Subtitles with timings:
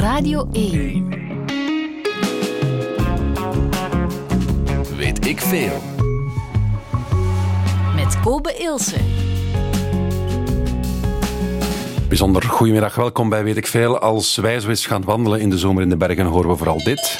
[0.00, 1.08] Radio 1.
[4.96, 5.82] Weet ik veel.
[7.94, 8.96] Met Kobe Ilse.
[12.08, 13.98] Bijzonder goedemiddag, welkom bij Weet ik Veel.
[13.98, 16.78] Als wij zo eens gaan wandelen in de zomer in de bergen, horen we vooral
[16.78, 17.18] dit.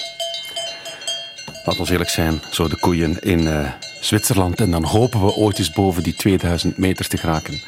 [1.65, 3.69] Laat ons eerlijk zijn, zo de koeien in uh,
[4.01, 4.61] Zwitserland.
[4.61, 7.61] En dan hopen we ooit eens boven die 2000 meter te geraken.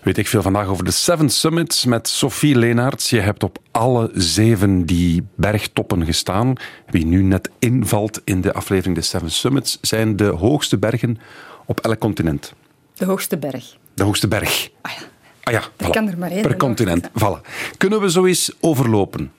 [0.04, 3.10] Weet ik veel vandaag over de Seven Summits met Sophie Leenaerts.
[3.10, 6.54] Je hebt op alle zeven die bergtoppen gestaan.
[6.90, 11.18] Wie nu net invalt in de aflevering de Seven Summits zijn de hoogste bergen
[11.66, 12.54] op elk continent.
[12.98, 13.78] De hoogste berg.
[13.94, 14.70] De hoogste berg.
[14.81, 15.06] Ah ja.
[15.44, 15.90] Ah ja, voilà.
[15.92, 17.09] kan er maar één, Per continent.
[17.09, 17.42] Voilà.
[17.78, 19.31] Kunnen we zo eens overlopen?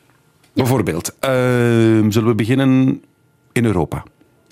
[0.53, 3.03] Bijvoorbeeld, ehm, zullen we beginnen
[3.53, 4.03] in Europa?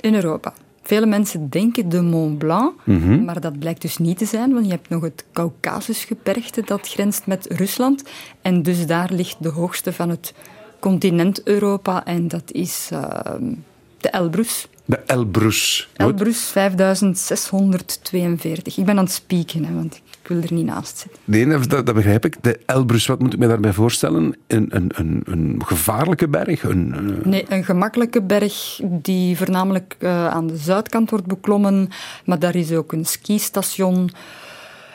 [0.00, 0.52] In Europa.
[0.82, 3.24] Vele mensen denken de Mont Blanc, Mhm.
[3.24, 7.26] maar dat blijkt dus niet te zijn, want je hebt nog het Caucasusgebergte dat grenst
[7.26, 8.02] met Rusland.
[8.42, 10.34] En dus daar ligt de hoogste van het
[10.80, 13.52] continent Europa en dat is ehm,
[14.00, 14.68] de Elbrus.
[14.88, 15.88] De Elbrus.
[15.96, 18.76] Elbrus 5642.
[18.76, 21.20] Ik ben aan het spieken, hè, want ik wil er niet naast zitten.
[21.24, 22.36] Nee, dat, dat begrijp ik.
[22.40, 24.36] De Elbrus, wat moet ik me daarbij voorstellen?
[24.46, 26.62] Een, een, een, een gevaarlijke berg?
[26.62, 31.88] Een, eh, Nee, een gemakkelijke berg die voornamelijk eh, aan de zuidkant wordt beklommen,
[32.24, 34.10] maar daar is ook een skistation.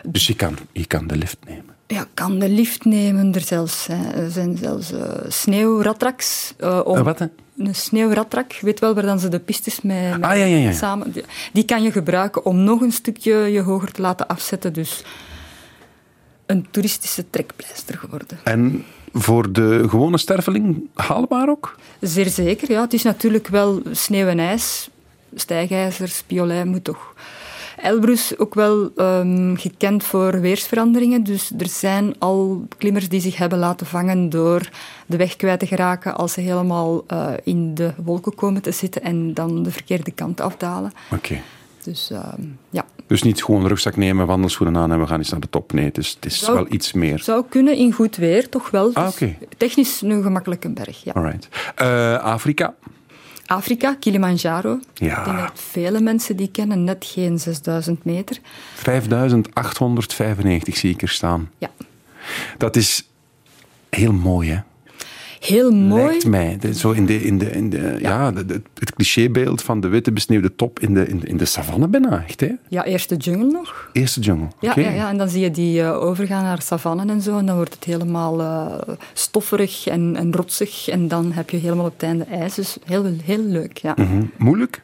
[0.07, 1.70] Dus je kan, je kan de lift nemen.
[1.91, 3.33] Ja, kan de lift nemen.
[3.33, 6.53] Er, zelfs, hè, er zijn zelfs eh sneeuwratraks.
[6.57, 7.25] eh, om- Eh, wat, hè?
[7.57, 8.53] Een sneeuwratrak.
[8.61, 10.71] Weet wel waar dan ze de pistes mee, Ah, ja, ja, ja.
[10.71, 11.11] samen...
[11.11, 14.73] Die, die kan je gebruiken om nog een stukje je hoger te laten afzetten.
[14.73, 15.03] Dus
[16.45, 18.39] een toeristische trekpleister geworden.
[18.43, 21.75] En voor de gewone sterveling haalbaar ook?
[21.99, 22.81] Zeer zeker, ja.
[22.81, 24.89] Het is natuurlijk wel sneeuw en ijs.
[25.35, 27.13] Stijgijzers, Piolet moet toch...
[27.81, 31.23] Elbrus ook wel ehm, gekend voor weersveranderingen.
[31.23, 34.69] Dus er zijn al klimmers die zich hebben laten vangen door
[35.05, 39.01] de weg kwijt te geraken als ze helemaal eh, in de wolken komen te zitten
[39.03, 40.91] en dan de verkeerde kant afdalen.
[41.11, 41.41] Oké.
[41.83, 45.29] Dus ehm, ja, Dus niet gewoon een rugzak nemen, wandelschoenen aan en we gaan eens
[45.29, 45.73] naar de top.
[45.73, 47.19] Nee, het is, het is Zou- wel iets meer.
[47.19, 48.89] zou kunnen in goed weer, toch wel.
[48.93, 49.35] Ah, Dus oké.
[49.57, 51.11] Technisch een gemakkelijke berg, ja.
[51.11, 51.47] Alright.
[51.75, 52.73] Eh, Afrika?
[53.51, 54.79] Afrika, Kilimanjaro.
[54.93, 55.19] Ja.
[55.19, 58.37] Ik denk dat vele mensen die kennen, net geen 6000 meter.
[58.73, 61.49] 5895 zie ik er staan.
[61.57, 61.69] Ja,
[62.57, 63.09] Dat is
[63.89, 64.59] heel mooi, hè?
[65.45, 66.03] Heel mooi.
[66.05, 66.57] Lijkt mij.
[66.59, 68.31] De- zo in de, in de, in de, ja.
[68.31, 71.45] de- de- het clichébeeld van de witte besneeuwde top in de, in de, in de
[71.45, 72.49] savanne bijna, echt, hè?
[72.69, 73.89] Ja, eerst de jungle nog.
[73.93, 74.47] Eerste jungle.
[74.59, 77.37] Ja, ja, ja, en dan zie je die eh, overgaan naar savannen en zo.
[77.37, 80.87] En dan wordt het helemaal eh, stofferig en, en rotsig.
[80.87, 82.55] En dan heb je helemaal op het einde ijs.
[82.55, 83.93] Dus heel, heel leuk, ja.
[83.95, 84.23] Mhm.
[84.37, 84.81] Moeilijk?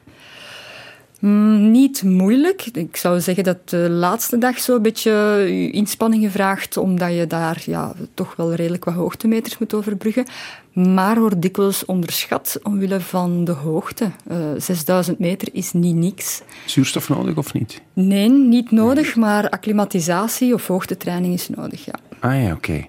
[1.19, 2.65] Mm, niet moeilijk.
[2.65, 7.61] Ik zou zeggen dat de laatste dag zo'n beetje je inspanningen vraagt, omdat je daar
[7.65, 10.25] ja, toch wel redelijk wat hoogtemeters moet overbruggen.
[10.73, 14.11] Maar wordt dikwijls onderschat omwille van de hoogte.
[14.27, 16.41] Eh 6000 meter is niet niks.
[16.65, 17.81] Zuurstof nodig of niet?
[17.93, 21.93] Nee, niet nodig, maar acclimatisatie of hoogtetraining is nodig, ja.
[22.19, 22.87] Ah ja, oké.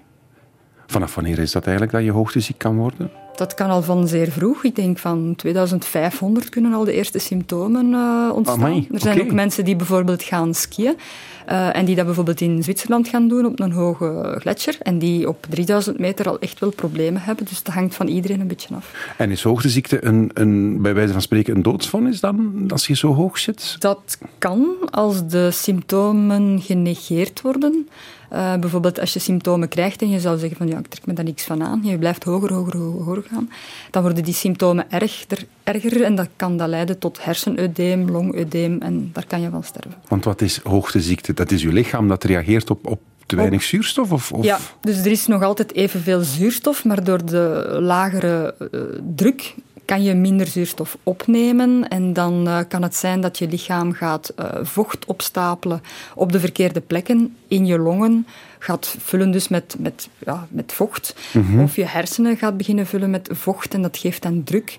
[0.87, 3.11] Vanaf wanneer is dat eigenlijk dat je hoogteziek kan worden?
[3.39, 4.63] Dat kan al van zeer vroeg.
[4.63, 8.63] Ik denk van 2500 kunnen al de eerste symptomen eh, ontstaan.
[8.63, 10.97] Amai, er zijn ook mensen die bijvoorbeeld gaan skiën.
[11.45, 14.75] eh, en die dat bijvoorbeeld in Zwitserland gaan doen op een hoge gletsjer.
[14.79, 17.45] En die op 3000 meter al echt wel problemen hebben.
[17.45, 19.13] Dus dat hangt van iedereen een beetje af.
[19.17, 23.13] En is hoogteziekte een, een, bij wijze van spreken een doodsvonnis dan, als je zo
[23.13, 23.75] hoog zit?
[23.79, 27.87] Dat kan als de symptomen genegeerd worden.
[28.33, 31.13] Uh, bijvoorbeeld als je symptomen krijgt en je zou zeggen van ja, ik trek me
[31.13, 33.49] daar niks van aan, je blijft hoger, hoger, hoger, hoger gaan,
[33.91, 39.09] dan worden die symptomen erger, erger en dat kan dat leiden tot hersenudeem, longudeem en
[39.13, 39.93] daar kan je van sterven.
[40.07, 41.33] Want wat is hoogteziekte?
[41.33, 42.99] Dat is je lichaam dat reageert op, op
[43.29, 44.11] te weinig zuurstof?
[44.11, 48.81] Of, of, Ja, dus er is nog altijd evenveel zuurstof, maar door de lagere uh,
[49.15, 49.55] druk
[49.89, 54.33] kan je minder zuurstof opnemen en dan uh, kan het zijn dat je lichaam gaat
[54.39, 55.81] uh, vocht opstapelen
[56.15, 58.27] op de verkeerde plekken in je longen,
[58.59, 61.15] gaat vullen dus met, met, ja, met vocht.
[61.33, 61.61] Mm -hmm.
[61.61, 64.77] Of je hersenen gaat beginnen vullen met vocht en dat geeft dan druk.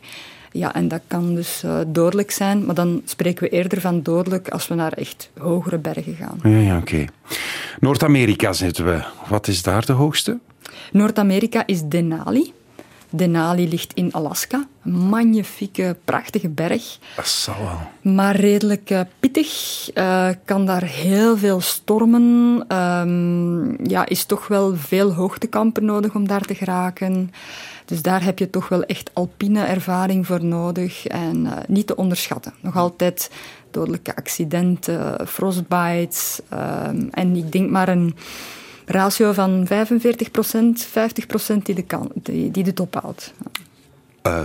[0.52, 4.48] Ja, en dat kan dus uh, dodelijk zijn, maar dan spreken we eerder van dodelijk
[4.48, 6.38] als we naar echt hogere bergen gaan.
[6.42, 6.94] Ja, ja oké.
[6.94, 7.08] Okay.
[7.80, 9.02] Noord-Amerika zitten we.
[9.28, 10.38] Wat is daar de hoogste?
[10.92, 12.52] Noord-Amerika is Denali.
[13.10, 14.66] Denali ligt in Alaska.
[14.82, 16.98] Magnifieke, prachtige berg.
[17.16, 18.12] Dat zal wel.
[18.14, 19.48] Maar redelijk uh, pittig.
[19.94, 22.64] Uh, kan daar heel veel stormen.
[22.76, 27.32] Um, ja, is toch wel veel hoogtekampen nodig om daar te geraken.
[27.84, 31.06] Dus daar heb je toch wel echt alpine ervaring voor nodig.
[31.06, 32.52] En uh, niet te onderschatten.
[32.60, 33.30] Nog altijd
[33.70, 36.40] dodelijke accidenten, frostbites.
[36.52, 38.16] Um, en ik denk maar een
[38.86, 43.32] ratio van 45 procent, 50 procent die, de kan, die, die de top houdt.
[44.22, 44.40] Uh,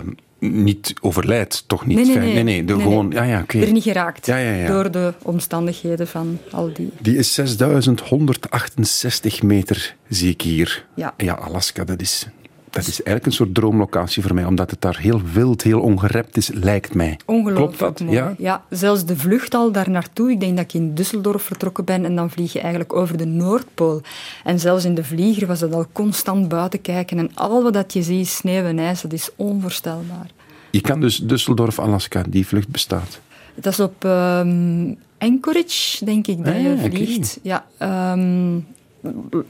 [0.52, 1.98] niet overlijdt, toch niet?
[1.98, 2.34] Nee, nee, nee.
[2.34, 3.62] nee, nee, de nee, gewoon, ja, ja, okay.
[3.62, 4.68] Er niet geraakt ja, ja, ja.
[4.68, 6.92] door de omstandigheden van al die...
[7.00, 10.86] Die is 6168 meter, zie ik hier.
[10.96, 11.14] Ja.
[11.18, 12.28] Ja, Alaska, dat is...
[12.76, 16.38] Dat is eigenlijk een soort droomlocatie voor mij, omdat het daar heel wild, heel ongerept
[16.38, 17.20] is, lijkt mij.
[17.26, 18.08] Ongelooflijk Klopt dat?
[18.08, 18.18] mooi.
[18.18, 18.36] Ja?
[18.38, 20.32] ja, zelfs de vlucht al daar naartoe.
[20.32, 23.26] Ik denk dat ik in Düsseldorf vertrokken ben en dan vlieg je eigenlijk over de
[23.26, 24.02] Noordpool.
[24.44, 27.18] En zelfs in de vlieger was het al constant buiten kijken.
[27.18, 30.30] En al wat je ziet, sneeuw en ijs, dat is onvoorstelbaar.
[30.76, 33.20] Je kan dus Düsseldorf, Alaska, die vlucht bestaat.
[33.56, 36.90] Dat is op um, Anchorage, denk ik, dat Ah, je oké.
[36.96, 37.40] vliegt.
[37.42, 37.66] Ja,
[38.14, 38.66] um,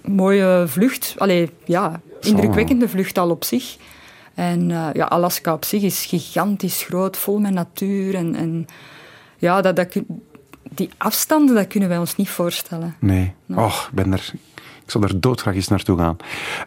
[0.05, 1.15] mooie vlucht.
[1.17, 3.77] Allee, ja, indrukwekkende vlucht al op zich.
[4.33, 8.15] En uh, ja, Alaska op zich is gigantisch groot, vol met natuur.
[8.15, 8.65] En, en
[9.37, 10.01] ja, dat, dat,
[10.75, 12.95] die afstanden, dat kunnen wij ons niet voorstellen.
[12.99, 13.33] Nee.
[13.45, 13.59] nee.
[13.59, 14.31] Oh, ik ben er...
[14.83, 16.17] Ik zal er doodgraag eens naartoe gaan.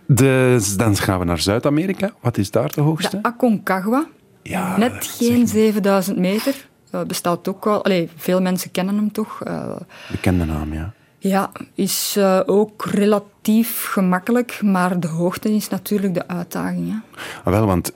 [0.06, 2.12] Dus dan gaan we naar Zuid-Amerika.
[2.20, 3.16] Wat is daar de hoogste?
[3.16, 4.06] De Aconcagua.
[4.48, 6.68] Ja, Net geen 7000 meter.
[6.94, 7.84] Uh, bestaat ook wel...
[7.84, 9.40] Allee, veel mensen kennen hem toch.
[9.46, 9.76] Uh,
[10.10, 10.92] Bekende naam, ja.
[11.18, 16.90] Ja, is uh, ook relatief gemakkelijk, maar de hoogte is natuurlijk de uitdaging.
[16.90, 17.20] Hè?
[17.44, 17.92] Ah, wel, want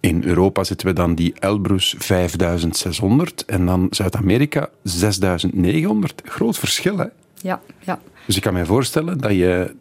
[0.00, 6.22] in Europa zitten we dan die Elbrus 5600 en dan Zuid-Amerika 6900.
[6.24, 7.06] Groot verschil, hè?
[7.34, 7.98] Ja, ja.
[8.26, 9.74] Dus ik kan me voorstellen dat je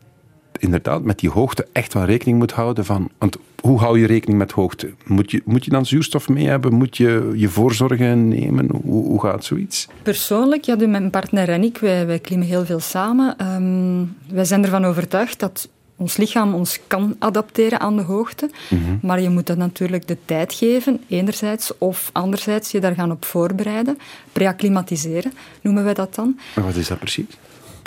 [0.60, 3.10] inderdaad met die hoogte echt wel rekening moet houden van...
[3.18, 4.94] Want hoe hou je rekening met hoogte?
[5.06, 6.74] Moet je, moet je dan zuurstof mee hebben?
[6.74, 8.70] Moet je je voorzorgen nemen?
[8.84, 9.88] Hoe, hoe gaat zoiets?
[10.02, 13.56] Persoonlijk, ja, mijn partner en ik, wij, wij klimmen heel veel samen.
[13.56, 18.50] Um, wij zijn ervan overtuigd dat ons lichaam ons kan adapteren aan de hoogte.
[18.70, 19.00] Mm-hmm.
[19.02, 21.72] Maar je moet dat natuurlijk de tijd geven, enerzijds.
[21.78, 23.98] Of anderzijds je daar gaan op voorbereiden.
[24.32, 26.40] Preacclimatiseren, noemen wij dat dan.
[26.56, 27.26] Maar wat is dat precies?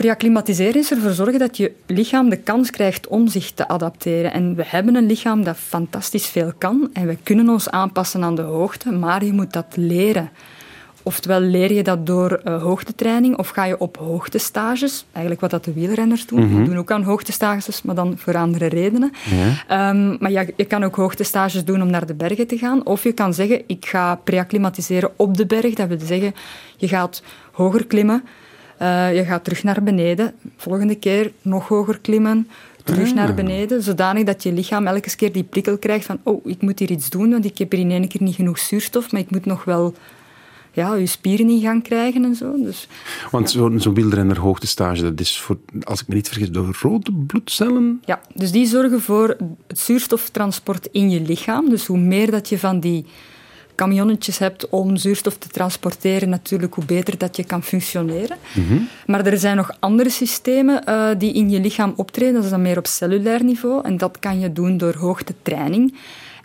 [0.01, 4.33] Preacclimatiseren is ervoor zorgen dat je lichaam de kans krijgt om zich te adapteren.
[4.33, 8.35] En we hebben een lichaam dat fantastisch veel kan en we kunnen ons aanpassen aan
[8.35, 10.31] de hoogte, maar je moet dat leren.
[11.03, 15.65] Oftewel leer je dat door uh, hoogtetraining of ga je op hoogtestages, eigenlijk wat dat
[15.65, 16.41] de wielrenners doen.
[16.41, 16.57] Mhm.
[16.57, 19.13] Die doen ook aan hoogtestages, maar dan voor andere redenen.
[19.69, 19.91] Ja.
[19.91, 22.87] Um, maar ja, je kan ook hoogtestages doen om naar de bergen te gaan.
[22.87, 25.75] Of je kan zeggen, ik ga preacclimatiseren op de berg.
[25.75, 26.35] Dat wil zeggen,
[26.77, 28.25] je gaat hoger klimmen,
[28.83, 30.33] uh, je gaat terug naar beneden.
[30.57, 32.49] Volgende keer nog hoger klimmen.
[32.85, 33.15] Terug Ah.
[33.15, 33.83] naar beneden.
[33.83, 37.11] Zodanig dat je lichaam elke keer die prikkel krijgt van oh, ik moet hier iets
[37.11, 39.65] doen, want ik heb hier in één keer niet genoeg zuurstof, maar ik moet nog
[39.65, 39.95] wel
[40.73, 42.55] ja, je spieren in gang krijgen en zo.
[42.63, 42.89] Dus,
[43.31, 47.13] Want zo'n zo wielrenner hoogtestage, dat is voor, als ik me niet vergis, de rode
[47.13, 48.03] bloedcellen?
[48.05, 51.69] Ja, dus die zorgen voor het zuurstoftransport in je lichaam.
[51.71, 53.07] Dus hoe meer dat je van die
[53.81, 58.37] camionnetjes hebt om zuurstof te transporteren, natuurlijk hoe beter dat je kan functioneren.
[58.55, 58.89] Mm-hmm.
[59.07, 62.35] Maar er zijn nog andere systemen uh, die in je lichaam optreden.
[62.35, 63.85] Dat is dan meer op cellulair niveau.
[63.85, 65.95] En dat kan je doen door hoogtetraining.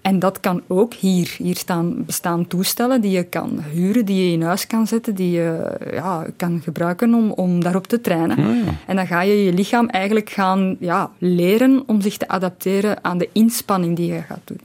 [0.01, 1.35] En dat kan ook hier.
[1.37, 5.31] Hier staan, bestaan toestellen die je kan huren, die je in huis kan zetten, die
[5.31, 8.55] je ja, kan gebruiken om, om daarop te trainen.
[8.55, 8.73] Ja.
[8.87, 13.17] En dan ga je je lichaam eigenlijk gaan ja, leren om zich te adapteren aan
[13.17, 14.59] de inspanning die je gaat doen.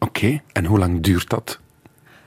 [0.00, 0.42] Oké, okay.
[0.52, 1.58] en hoe lang duurt dat?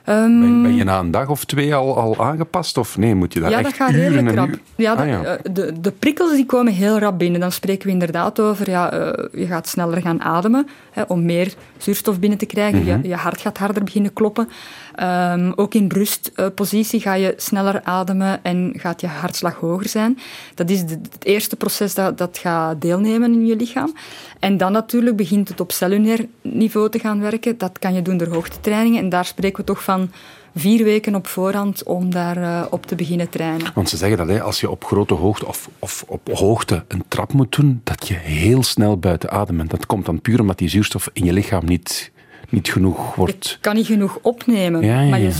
[0.03, 2.77] Ehm, Ben, ben je na een dag of twee al, al aangepast?
[2.77, 4.47] Of nee, moet je daar ja, echt dat gaat uren heel en rap.
[4.47, 5.23] uren- Ja, Ah, ja.
[5.23, 7.39] eh, de, de prikkels die komen heel rap binnen.
[7.39, 11.53] Dan spreken we inderdaad over, ja, eh, je gaat sneller gaan ademen hè, om meer
[11.77, 12.79] zuurstof binnen te krijgen.
[12.79, 12.89] Mhm.
[13.01, 14.49] je, je hart gaat harder beginnen kloppen.
[14.95, 20.17] Ehm, ook in rustpositie ga je sneller ademen en gaat je hartslag hoger zijn.
[20.55, 23.93] Dat is de- het eerste proces dat, dat gaat deelnemen in je lichaam.
[24.39, 27.57] En dan natuurlijk begint het op cellunair niveau te gaan werken.
[27.57, 29.03] Dat kan je doen door hoogtetrainingen.
[29.03, 30.11] En daar spreken we toch van
[30.55, 33.71] vier weken op voorhand om daar eh, op te beginnen trainen.
[33.73, 37.03] Want ze zeggen dat hè, als je op grote hoogte of, of op hoogte een
[37.07, 39.69] trap moet doen, dat je heel snel buiten adem bent.
[39.69, 42.11] Dat komt dan puur omdat die zuurstof in je lichaam niet,
[42.49, 43.49] niet genoeg wordt.
[43.49, 45.33] Je kan niet genoeg opnemen, Ja, ja, maar je,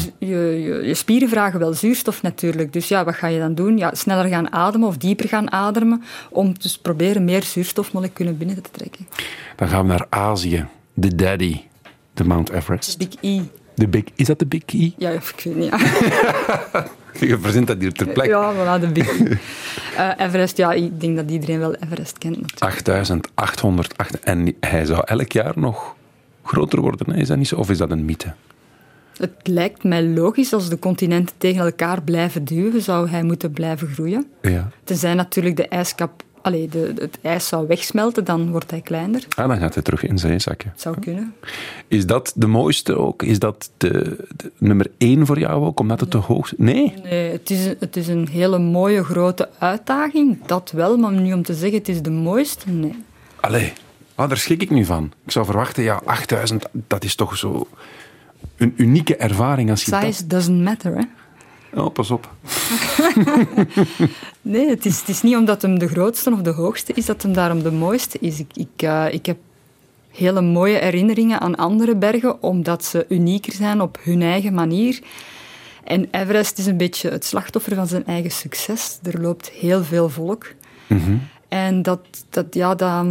[0.83, 2.73] je spieren vragen wel zuurstof natuurlijk.
[2.73, 3.77] Dus ja, wat ga je dan doen?
[3.77, 8.71] Ja, sneller gaan ademen of dieper gaan ademen om dus proberen meer zuurstofmoleculen binnen te
[8.71, 9.07] trekken.
[9.55, 10.65] Dan gaan we naar Azië.
[10.93, 11.61] De daddy,
[12.13, 12.97] de Mount Everest.
[12.97, 13.41] Big E.
[13.75, 14.91] De big, is dat de Big E?
[14.97, 15.69] Ja, ik weet niet.
[15.69, 15.77] Ja,
[17.27, 18.29] Je verzint dat hier ter plekke.
[18.31, 19.37] ja voilà, de Big E.
[20.17, 22.61] Everest, ja, ik denk dat iedereen wel Everest kent natuurlijk.
[23.35, 24.19] 8808.
[24.19, 25.95] En hij zou elk jaar nog
[26.43, 27.13] groter worden.
[27.13, 27.19] hè?
[27.21, 27.55] Is dat niet zo?
[27.55, 28.33] Of is dat een mythe?
[29.17, 33.87] Het lijkt mij logisch als de continenten tegen elkaar blijven duwen, zou hij moeten blijven
[33.87, 34.27] groeien.
[34.41, 34.69] Ja.
[34.83, 39.25] Tenzij natuurlijk de ijskap, allee, de, het ijs zou wegsmelten, dan wordt hij kleiner.
[39.35, 40.69] Ah, dan gaat hij terug in zee zakken.
[40.69, 41.33] Het zou kunnen.
[41.87, 43.23] Is dat de mooiste ook?
[43.23, 46.55] Is dat de, de nummer één voor jou ook, omdat het de hoogste...
[46.57, 46.93] Nee.
[47.03, 51.43] Nee, het is, het is een hele mooie grote uitdaging, dat wel, maar nu om
[51.43, 53.03] te zeggen het is de mooiste, nee.
[53.39, 53.73] Allee,
[54.15, 55.11] ah, daar schrik ik nu van.
[55.25, 57.67] Ik zou verwachten, ja, 8000, dat is toch zo
[58.57, 61.03] een unieke ervaring als je Size doesn't matter, hè.
[61.75, 62.29] Oh, pas op.
[64.41, 67.21] Nee, het is, het is niet omdat hem de grootste of de hoogste is, dat
[67.21, 68.39] hem daarom de mooiste is.
[68.39, 69.37] Ik, ik, eh, ik heb
[70.11, 74.99] hele mooie herinneringen aan andere bergen, omdat ze unieker zijn op hun eigen manier.
[75.83, 78.99] En Everest is een beetje het slachtoffer van zijn eigen succes.
[79.03, 80.53] Er loopt heel veel volk.
[80.87, 81.17] Mhm.
[81.47, 81.99] En dat,
[82.29, 83.05] dat, ja, dat,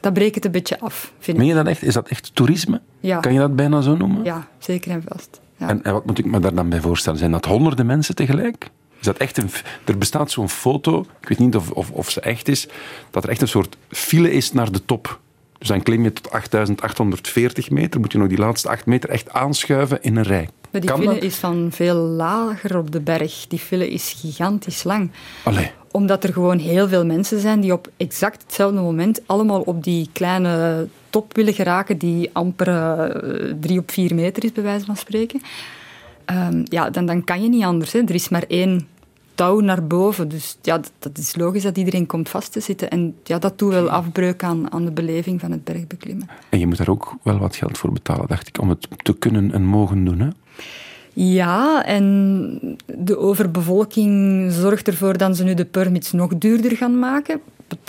[0.00, 1.52] dat breekt het een beetje af, vind Meen ik.
[1.52, 1.82] je dat echt?
[1.82, 2.80] Is dat echt toerisme?
[3.00, 3.20] Ja.
[3.20, 4.24] Kan je dat bijna zo noemen?
[4.24, 5.40] Ja, zeker en vast.
[5.60, 5.68] Ja.
[5.68, 7.18] En, en wat moet ik me daar dan bij voorstellen?
[7.18, 8.70] Zijn dat honderden mensen tegelijk?
[8.98, 9.50] Is dat echt een,
[9.84, 12.68] er bestaat zo'n foto, ik weet niet of, of, of ze echt is,
[13.10, 15.20] dat er echt een soort file is naar de top.
[15.58, 19.30] Dus dan klim je tot 8840 meter, moet je nog die laatste 8 meter echt
[19.30, 20.48] aanschuiven in een rij.
[20.70, 21.22] Maar die kan file dat?
[21.22, 23.46] is van veel lager op de berg.
[23.48, 25.10] Die file is gigantisch lang.
[25.44, 29.84] Allee, Omdat er gewoon heel veel mensen zijn die op exact hetzelfde moment allemaal op
[29.84, 34.84] die kleine top willen geraken, die amper eh, drie op vier meter is, bij wijze
[34.84, 35.40] van spreken.
[36.24, 37.92] Ehm, ja, dan, dan kan je niet anders.
[37.92, 37.98] Hè.
[37.98, 38.88] Er is maar één
[39.34, 40.28] touw naar boven.
[40.28, 42.90] Dus ja, dat, dat is logisch dat iedereen komt vast te zitten.
[42.90, 46.28] En ja, dat doet wel afbreuk aan, aan de beleving van het bergbeklimmen.
[46.48, 49.14] en je moet daar ook wel wat geld voor betalen, dacht ik, om het te
[49.18, 50.20] kunnen en mogen doen.
[50.20, 50.28] Hè?
[51.12, 57.40] Ja, en de overbevolking zorgt ervoor dat ze nu de permits nog duurder gaan maken.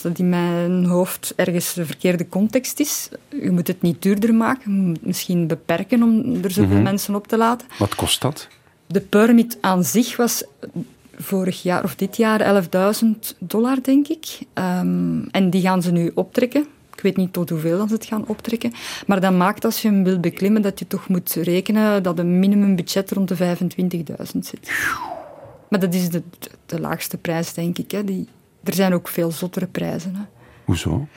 [0.01, 3.09] Dat in mijn hoofd ergens de verkeerde context is.
[3.41, 6.83] Je moet het niet duurder maken, je moet misschien beperken om er zoveel Mhm.
[6.83, 7.67] mensen op te laten.
[7.79, 8.47] Wat kost dat?
[8.87, 10.43] De permit aan zich was
[11.15, 14.39] vorig jaar of dit jaar 11.000 dollar, denk ik.
[14.53, 16.65] Ehm, en die gaan ze nu optrekken.
[16.95, 18.73] Ik weet niet tot hoeveel dat ze het gaan optrekken.
[19.07, 22.39] Maar dat maakt als je hem wilt beklimmen dat je toch moet rekenen dat een
[22.39, 24.71] minimumbudget rond de 25.000 zit.
[25.69, 27.91] Maar dat is de, de, de laagste prijs, denk ik.
[27.91, 28.03] Hè.
[28.03, 28.27] Die,
[28.63, 30.15] er zijn ook veel zottere prijzen.
[30.15, 30.21] Hè.
[30.65, 31.07] Hoezo?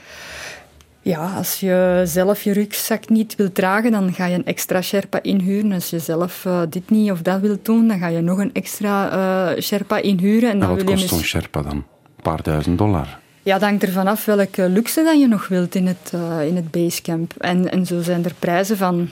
[1.05, 5.23] Ja, als je zelf je rugzak niet wilt dragen, dan ga je een extra Sherpa
[5.23, 5.73] inhuren.
[5.73, 8.53] Als je zelf eh, dit niet of dat wilt doen, dan ga je nog een
[8.53, 10.49] extra eh, Sherpa inhuren.
[10.49, 11.73] En En dan wat wil je kost zo'n Sherpa dan?
[11.73, 13.19] Een paar duizend dollar.
[13.43, 16.57] Ja, dat hangt ervan af welke luxe dat je nog wilt in het, eh, in
[16.57, 17.35] het basecamp.
[17.39, 19.09] En, en zo zijn er prijzen van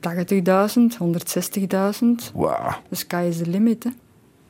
[0.00, 2.32] 80.000, 160.000.
[2.34, 2.80] Wauw.
[2.88, 3.84] The sky is the limit.
[3.84, 3.90] Hè.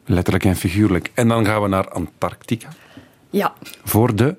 [0.05, 1.11] Letterlijk en figuurlijk.
[1.15, 2.69] En dan gaan we naar Antarctica.
[3.37, 3.53] Ja,
[3.85, 4.37] Voor de...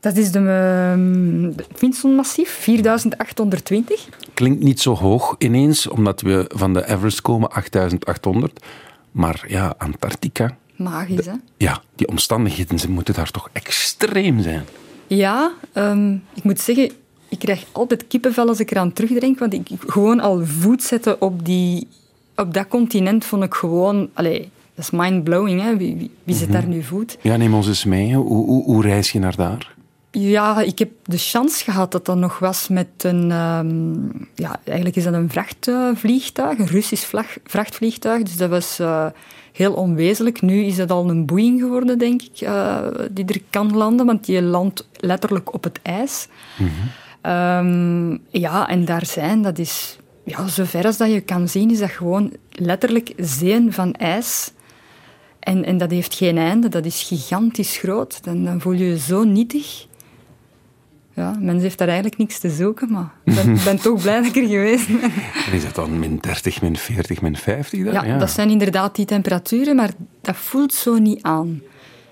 [0.00, 4.08] dat is de, ehm, de Vinson-massief, 4820.
[4.34, 8.64] Klinkt niet zo hoog ineens, omdat we van de Everest komen, 8800.
[9.10, 10.56] Maar ja, Antarctica...
[10.76, 11.32] Magisch, hè?
[11.56, 14.64] Ja, die omstandigheden ze moeten daar toch extreem zijn.
[15.06, 16.90] Ja, ehm, ik moet zeggen,
[17.28, 19.38] ik krijg altijd kippenvel als ik eraan terugdenk.
[19.38, 21.88] Want ik gewoon al voet zetten op, die,
[22.36, 24.10] op dat continent vond ik gewoon...
[24.14, 25.76] Allee, dat is mind-blowing, hè.
[25.76, 27.18] Wie, wie, wie zet daar nu voet?
[27.20, 28.14] Ja, neem ons eens mee.
[28.14, 29.74] Hoe, hoe, hoe reis je naar daar?
[30.10, 33.30] Ja, ik heb de chance gehad dat dat nog was met een...
[33.30, 33.94] ehm,
[34.34, 38.22] ja, eigenlijk is dat een vrachtvliegtuig, een Russisch vlag, vrachtvliegtuig.
[38.22, 39.06] Dus dat was eh,
[39.52, 40.42] heel onwezenlijk.
[40.42, 44.06] Nu is dat al een boeing geworden, denk ik, eh, die er kan landen.
[44.06, 46.28] Want die landt letterlijk op het ijs.
[47.20, 51.78] Ehm, ja, en daar zijn, dat is ja, zover als dat je kan zien, is
[51.78, 54.52] dat gewoon letterlijk zeeën van ijs.
[55.42, 58.24] En, en dat heeft geen einde, dat is gigantisch groot.
[58.24, 59.86] Dan, dan voel je je zo nietig.
[61.14, 64.36] Ja, mens heeft daar eigenlijk niks te zoeken, maar ik ben, ben toch blij dat
[64.36, 65.10] ik er geweest ben.
[65.46, 67.92] En is dat dan min 30, min 40, min 50 dan?
[67.92, 71.62] Ja, dat zijn inderdaad die temperaturen, maar dat voelt zo niet aan.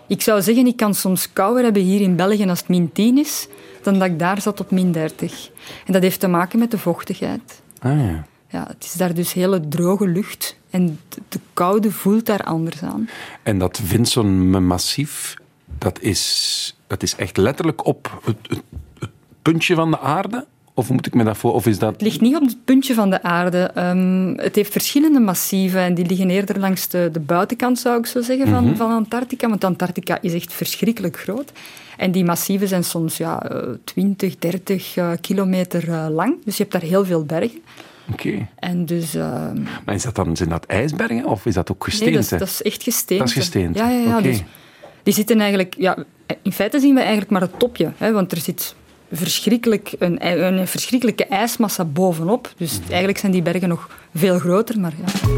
[0.07, 3.19] Ik zou zeggen, ik kan soms kouder hebben hier in België als het min 10
[3.19, 3.49] is,
[3.83, 5.51] dan dat ik daar zat op min 30.
[5.87, 7.63] En dat heeft te maken met de vochtigheid.
[7.79, 8.27] Ah ja.
[8.51, 12.83] Ja, het is daar dus hele droge lucht en de, de koude voelt daar anders
[12.83, 13.09] aan.
[13.43, 15.35] En dat zo'n massief,
[15.79, 18.63] dat is, dat is echt letterlijk op het, het,
[18.99, 19.11] het
[19.43, 20.47] puntje van de aarde?
[20.75, 21.53] Of moet ik me dat voor?
[21.53, 21.93] Of is dat...
[21.93, 23.71] Het ligt niet op het puntje van de aarde.
[23.77, 28.07] Um, het heeft verschillende massieven en die liggen eerder langs de, de buitenkant, zou ik
[28.07, 28.77] zo zeggen, van, mm -hmm.
[28.77, 29.49] van Antarctica.
[29.49, 31.53] Want Antarctica is echt verschrikkelijk groot.
[31.97, 33.51] En die massieven zijn soms ja,
[33.85, 36.45] 20, 30 uh, kilometer uh, lang.
[36.45, 37.61] Dus je hebt daar heel veel bergen.
[38.13, 38.27] Oké.
[38.29, 38.49] Okay.
[38.59, 39.15] En dus...
[39.15, 39.23] Uh,
[39.85, 42.05] maar is dat dan, zijn dat ijsbergen of is dat ook gesteente?
[42.05, 43.23] Nee, dat is, dat is echt gesteente.
[43.25, 43.79] Dat is gesteente.
[43.79, 44.09] Ja, ja, ja.
[44.19, 44.23] Okay.
[44.23, 44.43] Dus
[45.03, 45.75] die zitten eigenlijk...
[45.79, 46.05] Ja,
[46.43, 47.93] in feite zien we eigenlijk maar het topje.
[47.97, 48.75] Hè, want er zit
[49.13, 52.53] verschrikkelijk een, een verschrikkelijke ijsmassa bovenop.
[52.57, 52.89] Dus Mhm.
[52.89, 54.81] eigenlijk zijn die bergen nog veel groter.
[54.81, 55.29] Maar ja.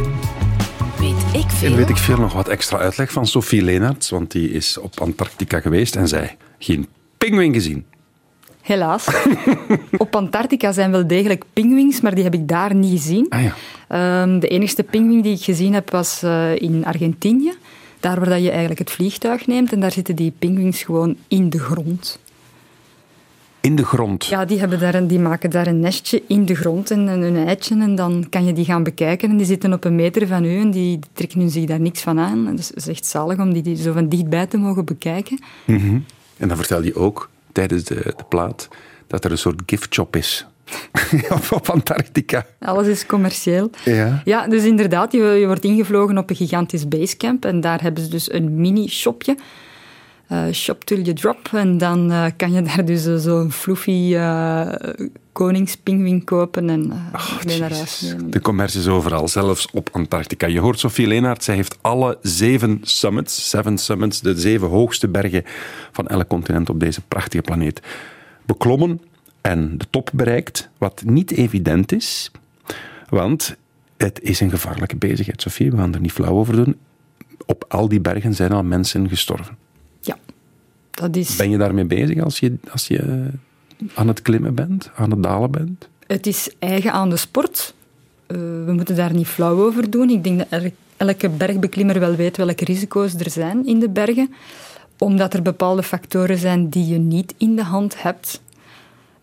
[0.98, 1.70] Weet ik veel?
[1.70, 5.00] En weet ik veel nog wat extra uitleg van Sophie Leenaerts, want die is op
[5.00, 6.86] Antarctica geweest en zij geen
[7.18, 7.84] pinguïn gezien.
[8.62, 9.24] Helaas.
[9.96, 13.26] op Antarctica zijn wel degelijk pinguïns, maar die heb ik daar niet gezien.
[13.28, 14.22] Ah ja.
[14.22, 17.52] Um, de enige pinguïn die ik gezien heb was uh, in Argentinië.
[18.00, 21.50] Daar waar dat je eigenlijk het vliegtuig neemt en daar zitten die pinguïns gewoon in
[21.50, 22.18] de grond.
[23.60, 24.24] In de grond?
[24.24, 27.46] Ja, die, hebben daar een, die maken daar een nestje in de grond en een
[27.46, 29.30] eitje en dan kan je die gaan bekijken.
[29.30, 32.18] En die zitten op een meter van u en die trekken zich daar niks van
[32.18, 32.46] aan.
[32.46, 35.42] En dat is echt zalig om die, die zo van dichtbij te mogen bekijken.
[35.64, 36.04] Mm -hmm.
[36.36, 38.68] En dan vertel je ook tijdens de, de plaat
[39.06, 40.46] dat er een soort gift shop is.
[41.50, 42.46] op Antarctica.
[42.58, 43.70] Alles is commercieel.
[43.84, 48.02] Ja, ja dus inderdaad, je, je, wordt ingevlogen op een gigantisch basecamp en daar hebben
[48.02, 49.36] ze dus een mini-shopje.
[50.32, 51.48] Uh, shop till you drop.
[51.52, 54.72] En dan uh, kan je daar dus uh, zo'n fluffy uh,
[55.32, 58.30] koningspinguïn kopen en oh, mee naar huis nemen.
[58.30, 60.46] De commercie is overal, zelfs op Antarctica.
[60.46, 65.44] Je hoort Sophie Leenaert, zij heeft alle zeven summits, seven summits, de zeven hoogste bergen
[65.92, 67.80] van elk continent op deze prachtige planeet,
[68.46, 69.00] beklommen
[69.40, 72.30] en de top bereikt, wat niet evident is,
[73.08, 73.56] want
[73.96, 75.70] het is een gevaarlijke bezigheid, Sophie.
[75.70, 76.76] We gaan er niet flauw over doen.
[77.46, 79.61] Op al die bergen zijn al mensen gestorven.
[80.92, 81.36] Dat is...
[81.36, 83.28] Ben je daarmee bezig als je, als je
[83.94, 85.88] aan het klimmen bent, aan het dalen bent?
[86.06, 87.74] Het is eigen aan de sport.
[88.26, 90.10] Uh, we moeten daar niet flauw over doen.
[90.10, 90.62] Ik denk dat
[90.96, 94.34] elke bergbeklimmer wel weet welke risico's er zijn in de bergen.
[94.98, 98.42] Omdat er bepaalde factoren zijn die je niet in de hand hebt.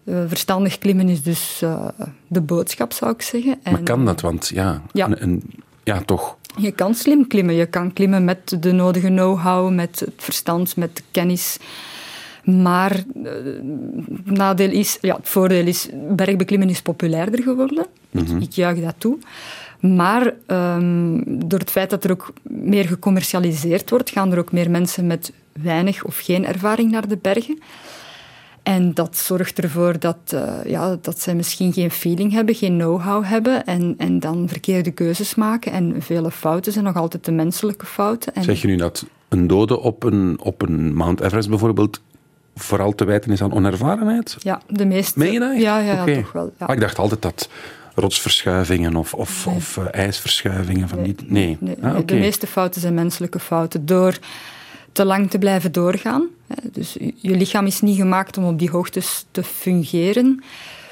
[0.03, 1.88] Uh, verstandig klimmen is dus uh,
[2.27, 3.60] de boodschap, zou ik zeggen.
[3.63, 4.21] En, maar kan dat?
[4.21, 5.05] Want ja, ja.
[5.05, 5.43] Een, een,
[5.89, 6.38] ja toch...
[6.58, 7.56] Je kan slim klimmen.
[7.56, 11.58] Je kan klimmen met de nodige know-how, met het verstand, met de kennis.
[12.43, 13.32] Maar uh,
[14.23, 17.86] nadeel is, ja, het voordeel is, bergbeklimmen is populairder geworden.
[18.12, 18.41] Mhm.
[18.41, 19.17] Ik juich dat toe.
[19.80, 24.71] Maar um, door het feit dat er ook meer gecommercialiseerd wordt, gaan er ook meer
[24.71, 27.60] mensen met weinig of geen ervaring naar de bergen.
[28.69, 33.25] En dat zorgt ervoor dat, uh, ja, dat zij misschien geen feeling hebben, geen know-how
[33.25, 35.71] hebben en, en dan verkeerde keuzes maken.
[35.71, 38.36] En vele fouten zijn nog altijd de menselijke fouten.
[38.36, 42.01] En zeg je nu dat een dode op een, op een Mount Everest bijvoorbeeld
[42.55, 44.36] vooral te wijten is aan onervarenheid?
[44.39, 45.19] Ja, de meeste.
[45.19, 45.58] Meen je dat?
[45.58, 46.13] Ja, ja, okay.
[46.13, 46.53] ja toch wel.
[46.58, 46.65] Ja.
[46.65, 47.49] Ah, ik dacht altijd dat
[47.95, 49.55] rotsverschuivingen of, of, nee.
[49.55, 51.15] of uh, ijsverschuivingen van nee.
[51.15, 51.32] die...
[51.32, 52.05] Nee, nee ah, okay.
[52.05, 53.86] de meeste fouten zijn menselijke fouten.
[53.86, 54.17] Door
[54.91, 56.27] te lang te blijven doorgaan.
[56.71, 60.43] Dus je lichaam is niet gemaakt om op die hoogtes te fungeren.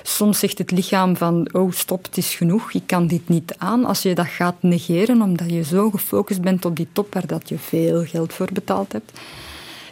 [0.04, 3.86] Soms zegt het lichaam van, oh stop, het is genoeg, ik kan dit niet aan.
[3.86, 7.50] Als je dat gaat negeren, omdat je zo gefocust bent op die top waar dat
[7.50, 9.12] je veel geld voor betaald hebt,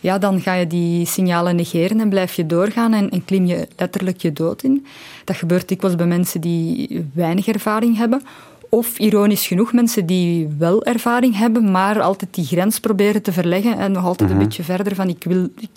[0.01, 4.21] ja, dan ga je die signalen negeren en blijf je doorgaan en, klim je letterlijk
[4.21, 4.85] je dood in.
[5.23, 8.21] Dat gebeurt dikwijls bij mensen die weinig ervaring hebben.
[8.69, 13.77] Of ironisch genoeg, mensen die wel ervaring hebben, maar altijd die grens proberen te verleggen
[13.77, 14.39] en nog altijd Mhm.
[14.39, 15.69] een beetje verder van ik wil, ik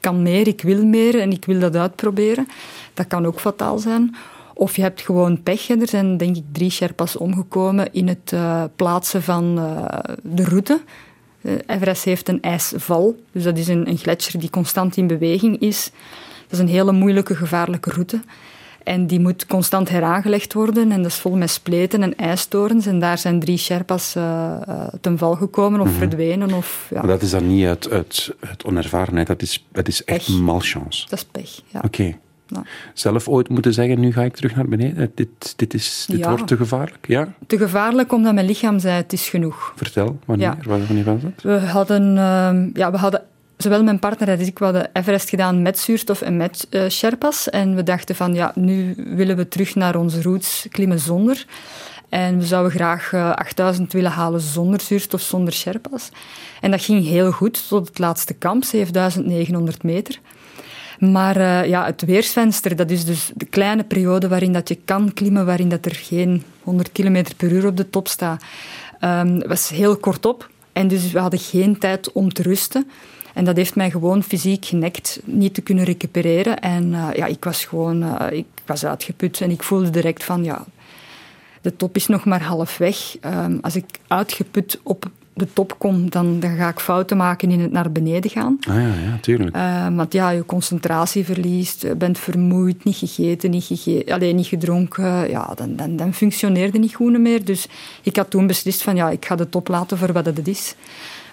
[0.00, 2.48] kan meer, ik wil meer en ik wil dat uitproberen.
[2.94, 4.16] Dat kan ook fataal zijn.
[4.54, 5.68] Of je hebt gewoon pech.
[5.68, 10.80] Er zijn denk ik drie Sherpas omgekomen in het uh, plaatsen van uh, de route.
[11.42, 15.58] Uh, Everest heeft een ijsval, dus dat is een, een gletsjer die constant in beweging
[15.60, 15.90] is.
[16.48, 18.20] Dat is een hele moeilijke, gevaarlijke route.
[18.84, 20.92] En die moet constant heraangelegd worden.
[20.92, 22.86] En dat is vol met spleten en ijstorens.
[22.86, 24.22] En daar zijn drie Sherpas uh,
[24.68, 26.00] uh, ten val gekomen of mm -hmm.
[26.00, 26.52] verdwenen.
[26.52, 26.98] Of, ja.
[26.98, 30.38] Maar dat is dan niet uit, uit, uit onervarenheid, dat is, dat is echt pech.
[30.38, 31.06] malchance.
[31.08, 31.78] Dat is pech, ja.
[31.78, 31.86] Oké.
[31.86, 32.18] Okay.
[32.46, 32.62] Ja.
[32.94, 34.96] Zelf ooit moeten zeggen, nu ga ik terug naar beneden.
[34.96, 36.28] Eh, Dit, dit, is, dit Ja.
[36.28, 37.06] wordt te gevaarlijk.
[37.06, 37.28] Ja?
[37.46, 39.72] Te gevaarlijk omdat mijn lichaam zei het is genoeg.
[39.76, 41.42] Vertel, wanneer, wanneer was dat?
[41.42, 43.22] We hadden, ehm, ja, we hadden
[43.62, 47.50] zowel mijn partner als ik, hadden Everest gedaan met zuurstof en met eh, Sherpas.
[47.50, 51.46] En we dachten van, ja, nu willen we terug naar onze roots klimmen zonder.
[52.08, 56.08] En we zouden graag eh, 8000 willen halen zonder zuurstof, zonder Sherpas.
[56.60, 60.18] En dat ging heel goed tot het laatste kamp, 7900 meter.
[60.98, 65.12] Maar eh, ja, het weersvenster, dat is dus de kleine periode waarin dat je kan
[65.12, 68.42] klimmen, waarin dat er geen 100 km per uur op de top staat,
[69.00, 70.48] ehm, was heel kort op.
[70.72, 72.90] En dus we hadden geen tijd om te rusten.
[73.40, 76.60] En dat heeft mij gewoon fysiek genekt, niet te kunnen recupereren.
[76.60, 80.44] En eh, ja, ik was gewoon eh, ik was uitgeput en ik voelde direct van,
[80.44, 80.64] ja,
[81.60, 83.16] de top is nog maar half weg.
[83.20, 87.60] Ehm, als ik uitgeput op de top kom, dan, dan ga ik fouten maken in
[87.60, 88.58] het naar beneden gaan.
[88.68, 89.56] Ah ja, ja tuurlijk.
[89.56, 94.46] Eh, want ja, je concentratie verliest, je bent vermoeid, niet gegeten, niet, gege alleen niet
[94.46, 95.30] gedronken.
[95.30, 97.44] Ja, dan, dan, dan functioneerde niet goed meer.
[97.44, 97.66] Dus
[98.02, 100.74] ik had toen beslist van ja, ik ga de top laten voor wat het is.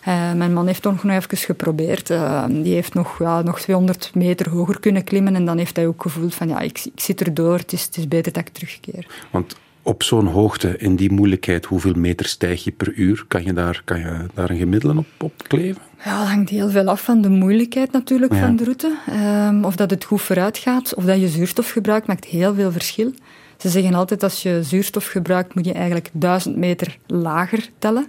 [0.08, 2.10] Eh, mijn man heeft toch nog even geprobeerd.
[2.10, 5.36] Eh, die heeft nog, ja, nog 200 meter hoger kunnen klimmen.
[5.36, 7.98] En dan heeft hij ook gevoeld van ja, ik, ik zit erdoor, het is, het
[7.98, 9.08] is beter dat ik terugkeer.
[9.32, 13.26] Want op zo'n hoogte, in die moeilijkheid, hoeveel meter stijg je per uur?
[13.28, 15.82] Kan je daar, kan je daar een gemiddelde op, op kleven?
[16.06, 18.40] Ja, dat hangt heel veel af van de moeilijkheid natuurlijk Ja.
[18.40, 18.98] van de route.
[19.08, 22.72] Ehm, of dat het goed vooruit gaat, of dat je zuurstof gebruikt, maakt heel veel
[22.72, 23.14] verschil.
[23.58, 28.08] Ze zeggen altijd als je zuurstof gebruikt, moet je eigenlijk 1000 meter lager tellen.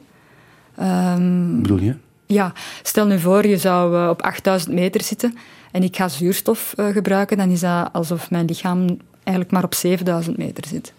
[0.79, 1.95] Wat bedoel je?
[2.29, 5.35] ja, stel nu voor, je zou eh, op 8000 meter zitten
[5.73, 8.87] en ik ga zuurstof eh, gebruiken, dan is dat alsof mijn lichaam
[9.23, 10.93] eigenlijk maar op 7000 meter zit.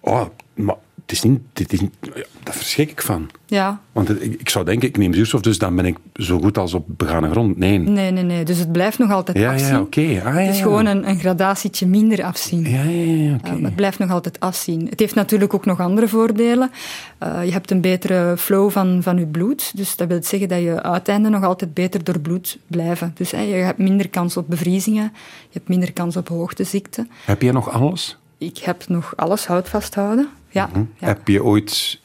[0.00, 1.40] Oh, maar het is niet...
[1.52, 2.10] Dit is niet ja,
[2.42, 3.30] daar verschrik ik van.
[3.46, 6.38] Ja, Want het- ik, ik zou denken, ik neem zuurstof, dus dan ben ik zo
[6.40, 7.58] goed als op begane grond.
[7.58, 7.78] Nee.
[7.78, 8.44] nee, nee, nee.
[8.44, 9.68] Dus het blijft nog altijd Ja, afzien.
[9.68, 10.00] ja, oké.
[10.00, 12.70] Ah, ja, Het is gewoon een, een gradatietje minder afzien.
[12.70, 14.86] Ja, ja, ja, maar het blijft nog altijd afzien.
[14.90, 16.70] Het heeft natuurlijk ook nog andere voordelen.
[17.18, 19.72] Eh, je hebt een betere flow van, van je bloed.
[19.76, 23.10] Dus dat wil zeggen dat je uiteinden nog altijd beter door bloed blijven.
[23.14, 25.12] Dus je hebt minder kans op bevriezingen.
[25.42, 27.06] Je hebt minder kans op hoogteziekte.
[27.24, 28.16] Heb jij nog alles?
[28.38, 30.28] Ik heb nog alles hout vasthouden.
[30.54, 31.06] Ja, ja.
[31.06, 32.00] Heb je ooit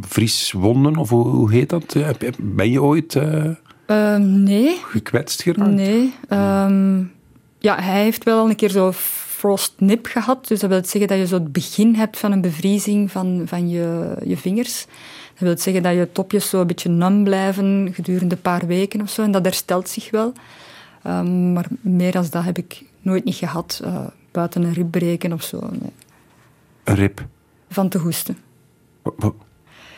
[0.00, 1.94] vrieswonden, of hoe, hoe heet dat?
[1.94, 2.08] Eh,
[2.38, 3.50] Ben je ooit eh,
[3.86, 5.70] Ehm, nee, gekwetst geraakt?
[5.70, 6.14] nee.
[6.28, 7.02] Ehm,
[7.58, 10.48] ja, hij heeft wel al een keer zo frostnip gehad.
[10.48, 13.68] Dus dat wil zeggen dat je zo het begin hebt van een bevriezing van, van
[13.68, 14.86] je, je vingers.
[15.34, 19.00] Dat wil zeggen dat je topjes zo een beetje nam blijven gedurende een paar weken
[19.00, 19.22] of zo.
[19.22, 20.32] En dat herstelt zich wel.
[21.02, 23.80] Ehm, maar meer dan dat heb ik nooit niet gehad.
[23.84, 25.58] eh, buiten een ribbreken of zo.
[25.70, 25.92] Nee.
[26.84, 27.26] Een rib.
[27.70, 28.36] Van te hoesten.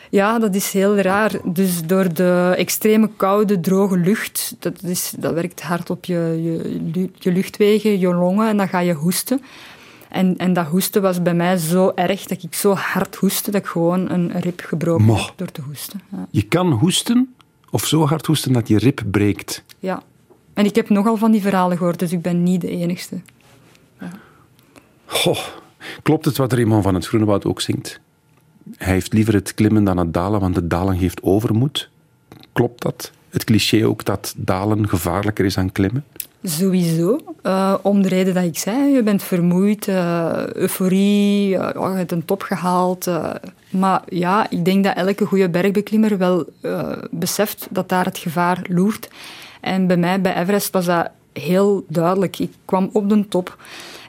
[0.09, 1.31] Ja, dat is heel raar.
[1.43, 6.39] Dus door de extreme koude, droge lucht, dat, is, dat werkt hard op je,
[6.93, 9.41] je, je luchtwegen, je longen, en dan ga je hoesten.
[10.09, 13.61] En, en dat hoesten was bij mij zo erg, dat ik zo hard hoestte, dat
[13.61, 15.15] ik gewoon een rib gebroken Mo.
[15.15, 16.01] heb door te hoesten.
[16.11, 16.27] Ja.
[16.31, 17.33] Je kan hoesten,
[17.69, 19.63] of zo hard hoesten dat je rib breekt.
[19.79, 20.03] ja.
[20.53, 23.21] En ik heb nogal van die verhalen gehoord, dus ik ben niet de enigste.
[25.05, 25.39] Goh,
[26.03, 27.99] klopt het wat Raymond van het Groenewoud ook zingt?
[28.77, 31.89] Hij heeft liever het klimmen dan het dalen, want het dalen geeft overmoed.
[32.53, 33.11] Klopt dat?
[33.29, 36.05] Het cliché ook dat dalen gevaarlijker is dan klimmen?
[36.43, 37.19] Sowieso.
[37.41, 41.97] Eh, om de reden dat ik zei, je bent vermoeid, eh, euforie, eh, oh, je
[41.97, 43.07] hebt een top gehaald.
[43.07, 43.29] eh.
[43.69, 46.45] maar ja, ik denk dat elke goede bergbeklimmer wel
[47.11, 49.09] beseft dat daar het gevaar loert.
[49.61, 52.39] En bij mij, bij Everest, was dat heel duidelijk.
[52.39, 53.57] Ik kwam op de top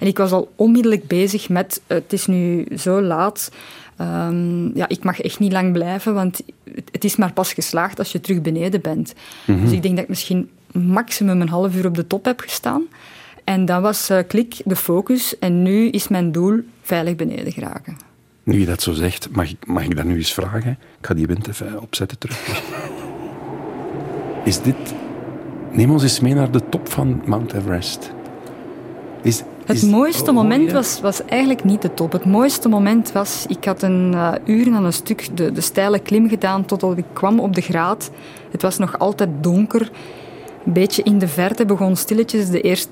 [0.01, 3.51] en ik was al onmiddellijk bezig met, eh, het is nu zo laat,
[3.97, 6.41] Ehm, ja, ik mag echt niet lang blijven, want
[6.91, 9.15] het- is maar pas geslaagd als je terug beneden bent.
[9.47, 12.83] Dus ik denk dat ik misschien maximum een half uur op de top heb gestaan.
[13.45, 15.39] En dat was eh, klik, de focus.
[15.39, 17.97] En nu is mijn doel veilig beneden geraken.
[18.43, 20.71] Nu je dat zo zegt, mag ik, mag ik dat nu eens vragen?
[21.01, 22.41] Ik ga die wind even opzetten terug.
[24.45, 24.77] Is dit...
[25.73, 28.13] Neem ons eens mee naar de top van Mount Everest.
[29.23, 30.73] Is, Het is- mooiste oh, moment ja.
[30.73, 32.13] was, was eigenlijk niet de top.
[32.13, 35.99] Het mooiste moment was, ik had een eh, uur aan een stuk de, de steile
[35.99, 38.11] klim gedaan totdat ik kwam op de graad.
[38.51, 39.91] Het was nog altijd donker.
[40.67, 42.91] Een beetje in de verte begon stilletjes de eerste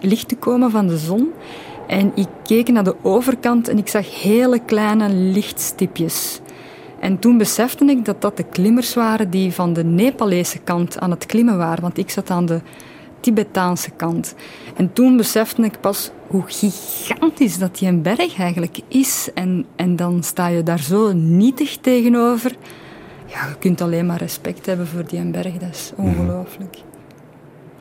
[0.00, 1.30] licht te komen van de zon.
[1.86, 6.40] En ik keek naar de overkant en ik zag hele kleine lichtstipjes.
[7.00, 11.10] En toen besefte ik dat dat de klimmers waren die van de Nepalese kant aan
[11.10, 11.82] het klimmen waren.
[11.82, 12.60] Want ik zat aan de
[13.20, 14.34] Tibetaanse kant.
[14.76, 19.30] En toen besefte ik pas hoe gigantisch dat die een berg eigenlijk is.
[19.34, 22.56] En, en dan sta je daar zo nietig tegenover.
[23.26, 25.52] Ja, je kunt alleen maar respect hebben voor die berg.
[25.52, 26.76] Dat is ongelooflijk.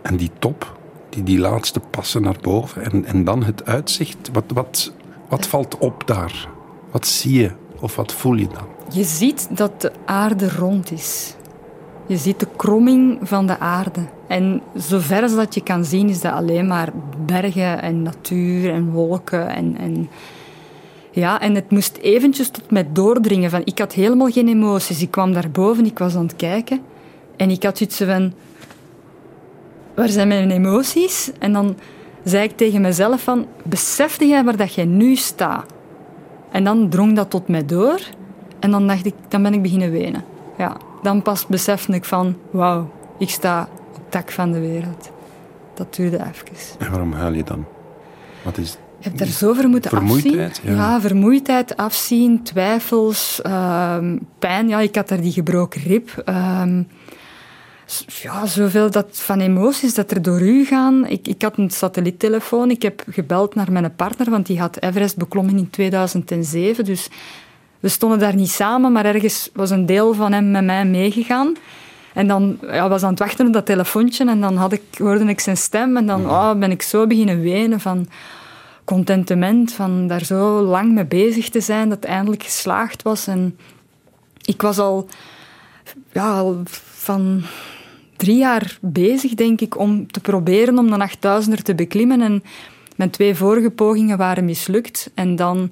[0.02, 0.78] En die top,
[1.10, 4.30] die, die laatste passen naar boven en, en dan het uitzicht.
[4.34, 4.94] Wat, wat,
[5.30, 6.50] wat valt op daar?
[6.92, 8.77] Wat zie je of wat voel je dan?
[8.91, 11.36] Je ziet dat de aarde rond is.
[12.06, 14.02] Je ziet de kromming van de aarde.
[14.28, 16.91] En zover als dat je kan zien, is dat alleen maar
[17.26, 19.50] bergen en natuur en wolken.
[19.50, 20.10] En, en,
[21.12, 23.50] ja, en het moest eventjes tot mij doordringen.
[23.50, 25.02] Van, ik had helemaal geen emoties.
[25.02, 26.82] Ik kwam daarboven, ik was aan het kijken.
[27.36, 28.34] En ik had iets van...
[29.95, 31.32] Waar zijn mijn emoties?
[31.39, 31.78] En dan
[32.23, 33.45] zei ik tegen mezelf van...
[33.63, 35.73] Besefte jij waar dat jij nu staat?
[36.52, 38.00] En dan drong dat tot mij door.
[38.60, 40.24] En dan dacht ik, dan ben ik beginnen wenen.
[40.58, 45.12] Ja, dan pas besefte ik van, wauw, ik sta op het dak van de wereld.
[45.74, 46.78] Dat duurde even.
[46.80, 47.65] En waarom huil je dan?
[48.43, 50.76] Wat is je hebt er zo voor moeten vermoeidheid, afzien.
[50.76, 51.02] Ja.
[51.02, 54.67] vermoeidheid, afzien, twijfels, ehm, pijn.
[54.67, 56.24] Ja, ik had daar die gebroken rib.
[56.26, 56.63] Uh,
[58.22, 61.06] ja, zoveel dat, van emoties dat er door u gaan.
[61.06, 62.70] Ik, ik had een satelliettelefoon.
[62.70, 66.86] Ik heb gebeld naar mijn partner, want die had Everest beklommen in 2007.
[66.86, 67.10] Dus
[67.80, 71.56] we stonden daar niet samen, maar ergens was een deel van hem met mij meegegaan.
[72.13, 75.26] En dan ja, was aan het wachten op dat telefoontje en dan had ik, hoorde
[75.26, 78.08] ik zijn stem en dan oh, ben ik zo beginnen wenen van
[78.84, 83.28] contentement, van daar zo lang mee bezig te zijn, dat het eindelijk geslaagd was.
[83.28, 83.58] En
[84.42, 85.08] ik was al,
[86.12, 87.42] ja, al van
[88.18, 92.22] drie jaar bezig, denk ik, om te proberen om de 8000er te beklimmen.
[92.22, 92.44] En
[92.96, 95.12] mijn twee vorige pogingen waren mislukt.
[95.13, 95.72] En dan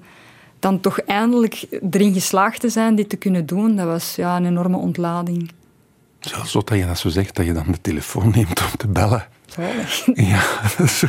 [0.65, 4.45] dan toch eindelijk erin geslaagd te zijn dit te kunnen doen, dat was ja, een
[4.45, 5.51] enorme ontlading.
[6.19, 9.27] Zelfs dat je dat zo zegt, dat je dan de telefoon neemt om te bellen.
[9.45, 10.07] Zalig.
[10.31, 10.43] Ja,
[10.77, 11.07] dat is zo.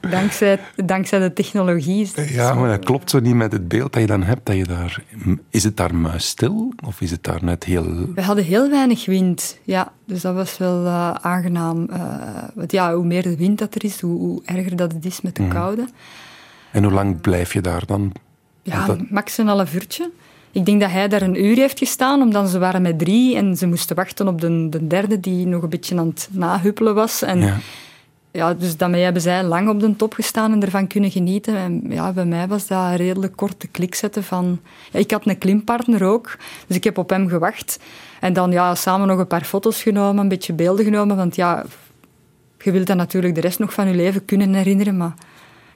[0.00, 2.10] dankzij, dankzij de technologie.
[2.14, 4.46] ja, maar dat klopt zo niet met het beeld dat je dan hebt.
[4.46, 5.02] Dat je daar,
[5.50, 8.14] is het daar muisstil of is het daar net heel...
[8.14, 9.92] We hadden heel weinig wind, ja.
[10.06, 11.86] Dus dat was wel uh, aangenaam.
[11.90, 11.98] Uh,
[12.54, 15.20] want ja, hoe meer de wind dat er is, hoe, hoe erger dat het is
[15.20, 15.52] met de mhm.
[15.52, 15.86] koude.
[16.70, 18.12] En hoe lang blijf je daar dan?
[18.62, 19.10] Ja, dat...
[19.10, 20.10] max een half uurtje.
[20.52, 23.56] Ik denk dat hij daar een uur heeft gestaan, omdat ze waren met drie en
[23.56, 27.22] ze moesten wachten op de, de derde die nog een beetje aan het nahuppelen was.
[27.22, 27.56] En ja.
[28.30, 31.56] ja dus daarmee hebben zij lang op de top gestaan en ervan kunnen genieten.
[31.56, 34.60] En ja, bij mij was dat een redelijk korte klik zetten van...
[34.90, 37.78] Ja, ik had een klimpartner ook, dus ik heb op hem gewacht.
[38.20, 41.64] En dan ja, samen nog een paar foto's genomen, een beetje beelden genomen, want ja,
[42.58, 45.14] je wilt dan natuurlijk de rest nog van je leven kunnen herinneren, maar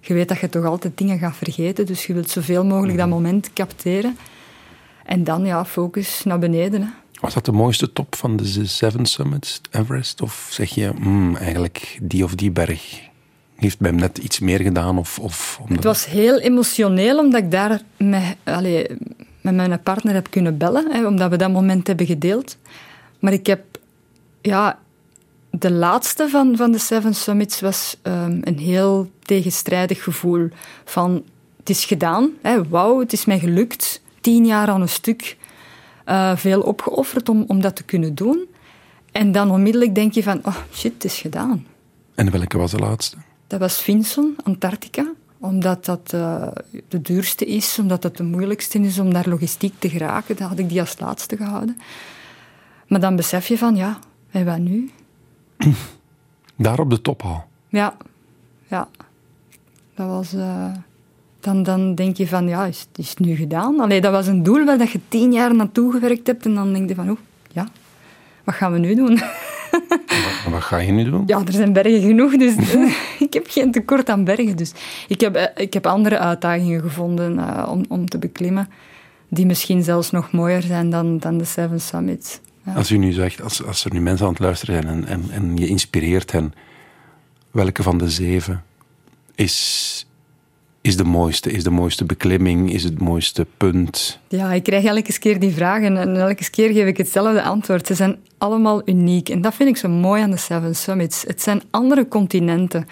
[0.06, 3.06] je weet dat je toch altijd dingen gaat vergeten, dus je wilt zoveel mogelijk dat
[3.06, 3.16] mhm.
[3.16, 4.18] moment capteren.
[5.04, 6.82] En dan, ja, focus naar beneden.
[6.82, 6.88] Hè.
[7.20, 10.22] Was dat de mooiste top van de Seven Summits, Everest?
[10.22, 13.00] Of zeg je, mm, eigenlijk die of die berg
[13.56, 14.98] heeft bij hem net iets meer gedaan?
[14.98, 18.86] Of, of Het was heel emotioneel, omdat ik daar met, allez,
[19.40, 22.56] met mijn partner heb kunnen bellen, hè, omdat we dat moment hebben gedeeld.
[23.18, 23.60] Maar ik heb
[24.40, 24.78] ja,
[25.58, 30.48] de laatste van, van de Seven Summits was um, een heel tegenstrijdig gevoel
[30.84, 31.24] van
[31.56, 32.30] het is gedaan,
[32.68, 35.36] wauw, het is mij gelukt, tien jaar aan een stuk,
[36.06, 38.46] uh, veel opgeofferd om, om dat te kunnen doen.
[39.12, 41.66] En dan onmiddellijk denk je van, oh shit, het is gedaan.
[42.14, 43.16] En welke was de laatste?
[43.46, 46.48] Dat was Vinson, Antarctica omdat dat uh,
[46.88, 50.36] de duurste is, omdat dat de moeilijkste is om daar logistiek te geraken.
[50.36, 51.80] Dan had ik die als laatste gehouden.
[52.86, 53.98] Maar dan besef je van, ja,
[54.30, 54.90] en wat nu?
[56.56, 57.44] Daar op de top al?
[57.68, 57.96] Ja,
[58.66, 58.88] ja.
[59.94, 60.34] Dat was...
[60.34, 60.72] Uh,
[61.46, 63.80] dan, dan denk je van, ja, is, is het nu gedaan?
[63.80, 66.44] Allee, dat was een doel waar je tien jaar naartoe gewerkt hebt.
[66.44, 67.18] En dan denk je van, oh,
[67.52, 67.68] ja,
[68.44, 69.20] wat gaan we nu doen?
[69.70, 71.22] Wat, wat, ga je nu doen?
[71.26, 72.54] Ja, er zijn bergen genoeg, dus
[73.26, 74.56] ik heb geen tekort aan bergen.
[74.56, 74.72] Dus
[75.08, 78.68] ik heb, eh, ik heb andere uitdagingen gevonden uh, om, om te beklimmen,
[79.28, 82.40] die misschien zelfs nog mooier zijn dan, dan de Seven Summits.
[82.74, 85.24] Als u nu zegt, als, als er nu mensen aan het luisteren zijn en, en,
[85.30, 86.54] en je inspireert hen,
[87.50, 88.64] welke van de zeven
[89.34, 90.06] is,
[90.80, 91.50] is de mooiste?
[91.50, 92.72] Is de mooiste beklimming?
[92.72, 94.18] Is het mooiste punt?
[94.28, 97.86] Ja, ik krijg elke keer die vragen en elke keer geef ik hetzelfde antwoord.
[97.86, 101.24] Ze zijn allemaal uniek en dat vind ik zo mooi aan de Seven Summits.
[101.26, 102.88] Het zijn andere continenten,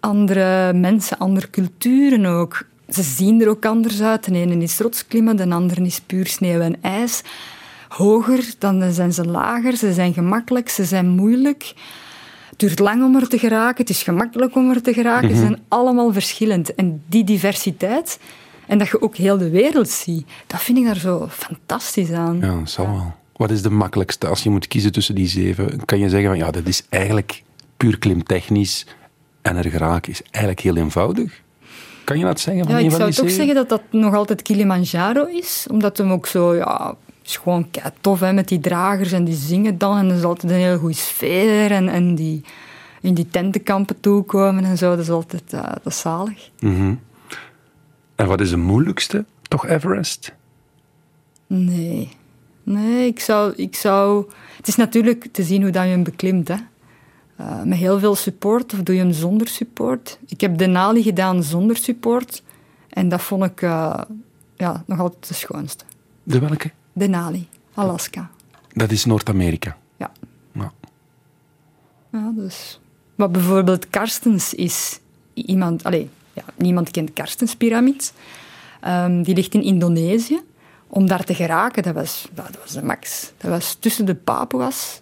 [0.00, 2.66] andere mensen, andere culturen ook.
[2.88, 4.24] Ze zien er ook anders uit.
[4.24, 7.22] De ene is rotsklimmen, de andere is puur sneeuw en ijs
[7.88, 9.76] hoger, dan zijn ze lager.
[9.76, 11.72] Ze zijn gemakkelijk, ze zijn moeilijk.
[12.50, 15.28] Het duurt lang om er te geraken, het is gemakkelijk om er te geraken.
[15.28, 15.44] Ze mhm.
[15.44, 16.74] zijn allemaal verschillend.
[16.74, 18.18] En die diversiteit,
[18.66, 22.38] en dat je ook heel de wereld ziet, dat vind ik daar zo fantastisch aan.
[22.40, 23.14] Ja, dat zal wel.
[23.36, 25.84] Wat is de makkelijkste als je moet kiezen tussen die zeven?
[25.84, 27.42] Kan je zeggen van ja, dat is eigenlijk
[27.76, 28.86] puur klimtechnisch
[29.42, 31.42] en er geraken is eigenlijk heel eenvoudig?
[32.04, 32.64] Kan je dat zeggen?
[32.64, 36.26] Van ja, ik zou toch zeggen dat dat nog altijd Kilimanjaro is, omdat hem ook
[36.26, 36.96] zo ja,
[37.28, 39.96] is gewoon tof hè, met die dragers en die zingen dan.
[39.96, 41.70] En er is altijd een hele goede sfeer.
[41.70, 42.44] En, en die,
[43.00, 44.90] in die tentenkampen toekomen en zo.
[44.90, 46.50] Dat is altijd uh, dat is zalig.
[48.14, 49.24] En wat is de moeilijkste?
[49.42, 50.34] Toch Everest?
[51.46, 52.08] Nee.
[52.62, 54.30] Nee, ik zou, ik zou...
[54.56, 56.56] Het is natuurlijk te zien hoe dat je hem beklimt, hè.
[57.40, 60.18] Uh, met heel veel support, of doe je hem zonder support?
[60.26, 62.42] Ik heb Denali gedaan zonder support.
[62.88, 64.00] En dat vond ik uh,
[64.56, 65.84] ja, nog altijd de schoonste.
[66.22, 66.70] De welke?
[66.98, 68.30] Denali, Alaska.
[68.72, 69.76] Dat is Noord-Amerika?
[69.96, 70.10] Ja.
[70.52, 70.72] ja.
[72.12, 72.80] Ja, dus...
[73.14, 75.00] Wat bijvoorbeeld Karstens is...
[75.34, 75.84] Iemand...
[75.84, 78.12] Allez, ja, niemand kent Karstenspyramid.
[78.86, 80.40] Um, die ligt in Indonesië.
[80.88, 83.32] Om daar te geraken, dat was, dat was de max.
[83.36, 85.00] Dat was tussen de Papua's.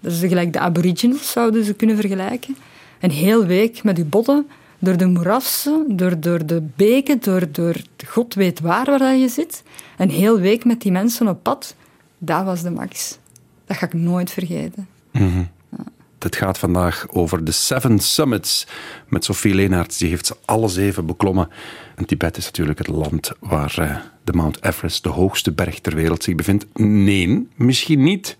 [0.00, 2.56] Dat is gelijk de aboriginals, zouden ze kunnen vergelijken.
[3.00, 4.48] Een heel week met uw botten
[4.80, 9.62] door de moerassen, door, door de beken, door, door god weet waar waar je zit.
[9.98, 11.74] Een heel week met die mensen op pad.
[12.18, 13.18] Dat was de max.
[13.64, 14.88] Dat ga ik nooit vergeten.
[15.12, 15.48] Mm -hmm.
[15.70, 15.84] ja.
[16.18, 18.66] Het gaat vandaag over de Seven Summits
[19.08, 19.98] met Sophie Leenaerts.
[19.98, 21.48] Die heeft ze alle zeven beklommen.
[21.94, 25.94] En Tibet is natuurlijk het land waar uh, de Mount Everest, de hoogste berg ter
[25.94, 26.66] wereld, zich bevindt.
[26.74, 28.38] Nee, misschien niet.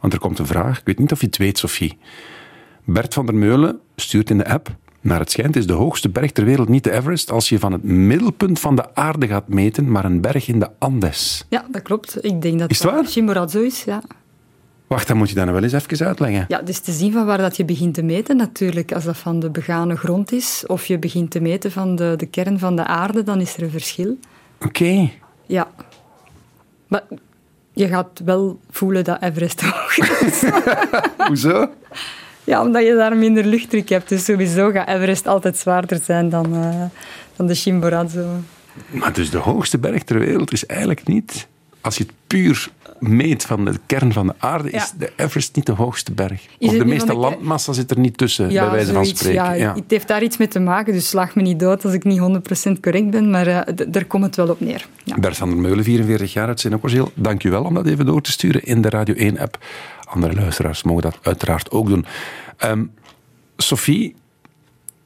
[0.00, 0.78] Want er komt een vraag.
[0.78, 1.98] Ik weet niet of je het weet, Sophie.
[2.84, 4.76] Bert van der Meulen stuurt in de app.
[5.06, 7.72] Naar het schijnt is de hoogste berg ter wereld niet de Everest als je van
[7.72, 11.44] het middelpunt van de aarde gaat meten, maar een berg in de Andes.
[11.48, 12.24] Ja, dat klopt.
[12.24, 13.04] Ik denk dat is het waar?
[13.04, 14.02] Chimborazo is, ja.
[14.86, 16.44] Wacht, dan moet je dat nou wel eens even uitleggen.
[16.48, 18.92] Ja, dus te zien van waar dat je begint te meten natuurlijk.
[18.92, 22.26] Als dat van de begane grond is, of je begint te meten van de, de
[22.26, 24.18] kern van de aarde, dan is er een verschil.
[24.56, 24.66] Oké.
[24.66, 25.18] Okay.
[25.46, 25.68] Ja.
[26.86, 27.02] Maar
[27.72, 30.44] je gaat wel voelen dat Everest hoger is.
[31.28, 31.68] Hoezo?
[32.46, 34.08] Ja, omdat je daar minder luchtdruk hebt.
[34.08, 36.82] Dus sowieso gaat Everest altijd zwaarder zijn dan, uh,
[37.36, 38.26] dan de Chimborazo.
[38.90, 41.46] Maar dus de hoogste berg ter wereld is eigenlijk niet...
[41.80, 45.66] Als je het puur meet van de kern van de aarde, is de Everest niet
[45.66, 46.46] de hoogste berg.
[46.58, 49.02] Is of de meeste van de- landmassa zit er niet tussen, Ja, bij wijze van
[49.02, 49.42] zoiets, spreken.
[49.44, 49.74] Ja, Ja.
[49.74, 52.18] Het heeft daar iets mee te maken, dus slag me niet dood als ik niet
[52.18, 54.86] 100% correct ben, maar eh, daar komt het wel op neer.
[55.04, 55.18] Ja.
[55.18, 57.10] Bert van der Meulen, 44 jaar uit Sint-Okorzeel.
[57.14, 59.58] Dank u wel om dat even door te sturen in de Radio 1-app.
[60.06, 62.06] Andere luisteraars mogen dat uiteraard ook doen.
[62.56, 62.84] Ehm,
[63.56, 64.14] Sophie,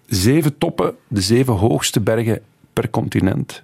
[0.06, 2.40] zeven toppen, de zeven hoogste bergen
[2.72, 3.62] per continent.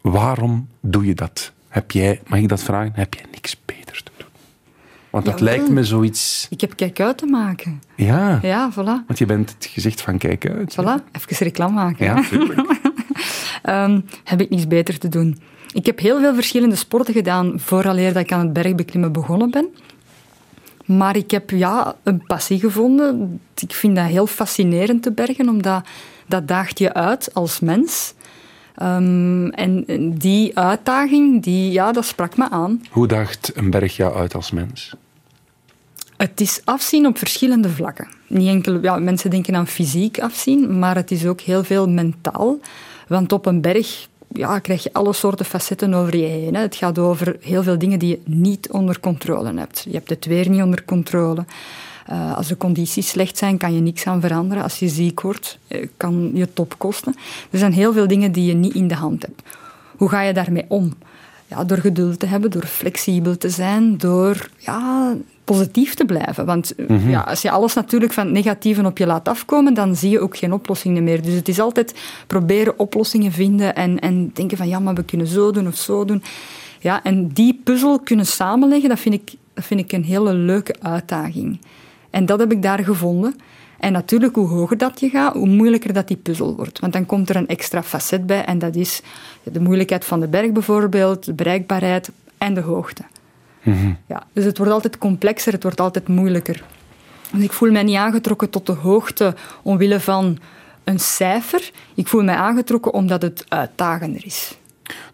[0.00, 1.52] Waarom doe je dat?
[1.68, 2.92] Heb jij, mag ik dat vragen?
[2.94, 4.26] Heb jij niks beters te doen?
[5.10, 5.54] Want dat Jawel.
[5.54, 6.46] lijkt me zoiets...
[6.50, 7.82] Ik heb kijk uit te maken.
[7.96, 8.76] Ja, Ja, voilà.
[9.06, 10.72] want je bent het gezicht van kijk uit.
[10.80, 12.04] Voilà, even reclame maken.
[12.04, 12.22] Ja.
[13.62, 15.38] Ehm, heb ik niets beter te doen.
[15.72, 19.68] Ik heb heel veel verschillende sporten gedaan vooraleer dat ik aan het bergbeklimmen begonnen ben.
[20.88, 23.40] Maar ik heb ja, een passie gevonden.
[23.54, 25.86] Ik vind dat heel fascinerend te bergen, omdat
[26.26, 28.14] dat daagt je uit als mens.
[28.74, 32.82] Ehm, en en die uitdaging, die, ja, dat sprak me aan.
[32.90, 34.94] Hoe daagt een berg jou uit als mens?
[36.16, 38.08] Het is afzien op verschillende vlakken.
[38.26, 42.58] Niet enkel, ja, mensen denken aan fysiek afzien, maar het is ook heel veel mentaal.
[43.08, 46.54] Want op een berg ja, krijg je alle soorten facetten over je heen.
[46.54, 46.60] Hè.
[46.60, 49.84] Het gaat over heel veel dingen die je niet onder controle hebt.
[49.84, 51.44] Je hebt het weer niet onder controle.
[52.06, 54.62] Eh, als de condities slecht zijn, kan je niks aan veranderen.
[54.62, 57.14] Als je ziek wordt, eh, kan je top kosten.
[57.50, 59.42] Er zijn heel veel dingen die je niet in de hand hebt.
[59.96, 60.94] Hoe ga je daarmee om?
[61.46, 65.14] Ja, door geduld te hebben, door flexibel te zijn, door ja,
[65.48, 66.46] positief te blijven.
[66.46, 69.96] Want eh, ja, als je alles natuurlijk van het negatieve op je laat afkomen, dan
[69.96, 71.22] zie je ook geen oplossingen meer.
[71.22, 71.94] Dus het is altijd
[72.26, 76.04] proberen oplossingen vinden en, en denken van ja, maar we kunnen zo doen of zo
[76.04, 76.22] doen.
[76.80, 80.74] Ja, en die puzzel kunnen samenleggen, dat vind ik, dat vind ik een hele leuke
[80.80, 81.60] uitdaging.
[82.10, 83.34] En dat heb ik daar gevonden.
[83.78, 86.78] En natuurlijk, hoe hoger dat je gaat, hoe moeilijker dat die puzzel wordt.
[86.78, 89.02] Want dan komt er een extra facet bij en dat is
[89.42, 93.02] de moeilijkheid van de berg bijvoorbeeld, de bereikbaarheid en de hoogte.
[94.06, 96.64] Ja, dus het wordt altijd complexer, het wordt altijd moeilijker.
[97.32, 100.38] Dus ik voel mij niet aangetrokken tot de hoogte omwille van
[100.84, 101.70] een cijfer.
[101.94, 104.58] Ik voel mij aangetrokken omdat het uitdagender is.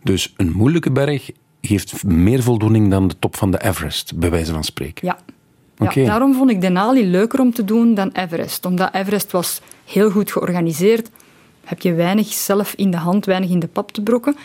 [0.02, 4.52] Dus een moeilijke berg geeft meer voldoening dan de top van de Everest, bij wijze
[4.52, 5.06] van spreken.
[5.06, 5.18] Ja.
[5.76, 6.04] Ja, Oké.
[6.04, 8.66] Daarom vond ik Denali leuker om te doen dan Everest.
[8.66, 11.10] Omdat Everest was heel goed georganiseerd.
[11.64, 14.36] Heb je weinig zelf in de hand, weinig in de pap te brokken.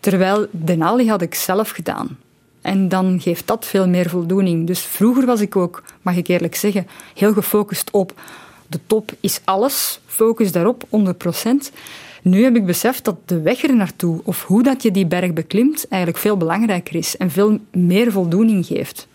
[0.00, 2.18] Terwijl Denali had ik zelf gedaan.
[2.64, 4.66] En dan geeft dat veel meer voldoening.
[4.66, 8.20] Dus vroeger was ik ook, mag ik eerlijk zeggen, heel gefocust op
[8.66, 10.00] de top is alles.
[10.06, 10.90] Focus daarop, 100%.
[12.22, 15.32] Nu heb ik beseft dat de weg er naartoe, of hoe dat je die berg
[15.32, 19.08] beklimt, eigenlijk veel belangrijker is en veel meer voldoening geeft.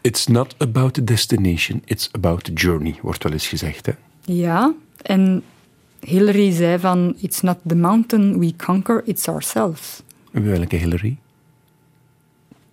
[0.00, 3.86] It's not about the destination, it's about the journey, wordt wel eens gezegd.
[3.86, 3.92] Hè?
[4.24, 5.42] Ja, en
[6.00, 10.02] Hillary zei van, it's not the mountain we conquer, it's ourselves.
[10.30, 11.16] Welke Hillary?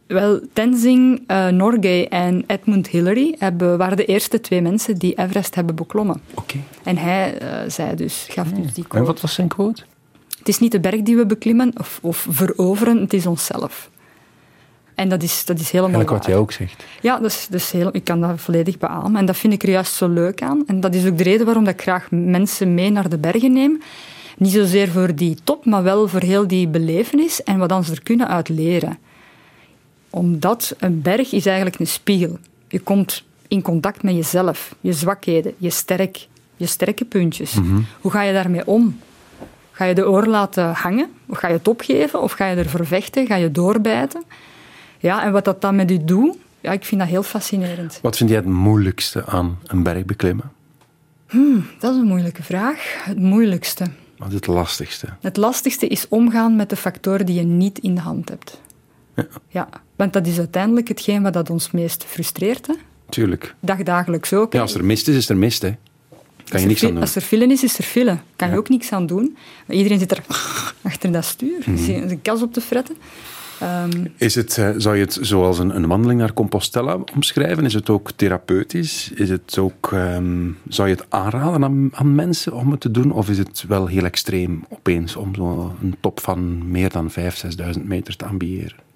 [0.07, 5.55] Wel, Tenzing uh, Norgay en Edmund Hillary hebben, waren de eerste twee mensen die Everest
[5.55, 6.21] hebben beklommen.
[6.33, 6.57] Oké.
[6.83, 8.97] En hij uh, zei dus, gaf dus die quote.
[8.97, 9.83] En wat was zijn quote?
[10.37, 13.89] Het is niet de berg die we beklimmen of, of veroveren, het is onszelf.
[14.95, 16.85] En dat is, dat is helemaal Eigenlijk wat jij ook zegt.
[17.01, 19.15] Ja, dat is, dat is heel, ik kan dat volledig beamen.
[19.15, 20.63] En dat vind ik er juist zo leuk aan.
[20.67, 23.53] En dat is ook de reden waarom dat ik graag mensen mee naar de bergen
[23.53, 23.81] neem.
[24.37, 28.03] Niet zozeer voor die top, maar wel voor heel die belevenis en wat ze er
[28.03, 28.97] kunnen uit leren.
[30.09, 32.39] Omdat een berg is eigenlijk een spiegel.
[32.67, 37.57] Je komt in contact met jezelf, je zwakheden, je, sterk, je sterke puntjes.
[38.01, 38.99] Hoe ga je daarmee om?
[39.71, 41.09] Ga je de oor laten hangen?
[41.25, 42.21] Of ga je het opgeven?
[42.21, 43.27] Of ga je ervoor vechten?
[43.27, 44.23] Ga je doorbijten?
[44.99, 47.99] Ja, en wat dat dan met u doet, ja, ik vind dat heel fascinerend.
[48.01, 50.51] Wat vind jij het moeilijkste aan een berg beklimmen?
[51.27, 53.03] Hmm, dat is een moeilijke vraag.
[53.03, 53.85] Het moeilijkste.
[54.17, 55.07] Wat is het lastigste?
[55.21, 58.61] Het lastigste is omgaan met de factoren die je niet in de hand hebt.
[59.15, 59.27] Ja.
[59.47, 62.67] ja want dat is uiteindelijk hetgeen wat dat ons meest frustreert.
[62.67, 62.73] Hè?
[63.09, 63.55] Tuurlijk.
[63.59, 64.53] Dagdagelijks ook.
[64.53, 65.61] Ja, als er mist is, is er mist.
[65.61, 65.71] Hè.
[66.49, 67.01] Kan je niks aan doen.
[67.01, 68.17] Als er file is, is er file.
[68.35, 69.37] Kan je ook niks aan doen.
[69.65, 70.23] Maar iedereen zit er
[70.81, 71.63] achter dat stuur.
[71.65, 72.21] Mm -hmm.
[72.21, 72.95] kas op te fretten.
[73.63, 77.65] Um, is het, uh, zou je het zoals een, een, wandeling naar Compostela omschrijven?
[77.65, 79.11] Is het ook therapeutisch?
[79.15, 83.11] Is het ook, um, zou je het aanraden aan, aan, mensen om het te doen?
[83.11, 87.17] Of is het wel heel extreem opeens om zo een top van meer dan 5.000,
[87.77, 88.86] 6.000 meter te ambiëren?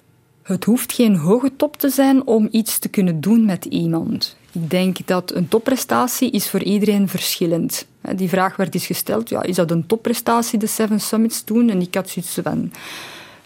[0.44, 4.36] Het hoeft geen hoge top te zijn om iets te kunnen doen met iemand.
[4.52, 7.88] Ik denk dat een topprestatie is voor iedereen verschillend.
[8.16, 11.70] Die vraag werd eens gesteld, ja, is dat een topprestatie, de Seven Summits doen?
[11.70, 12.72] En ik had zoiets van...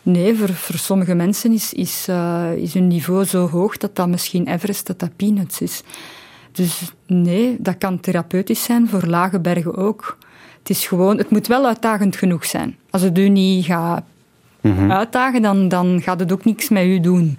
[0.02, 4.48] Nee, voor, sommige mensen is, is, uh, is hun niveau zo hoog dat dat misschien
[4.48, 5.84] Everest, dat dat peanuts is.
[6.52, 10.18] Dus nee, dat kan therapeutisch zijn, voor lage bergen ook.
[10.60, 12.78] Het is gewoon, het moet wel uitdagend genoeg zijn.
[12.90, 14.04] Als het u niet gaat
[14.70, 14.92] mm-hmm.
[14.92, 17.38] uitdagen, dan, dan gaat het ook niks met u doen.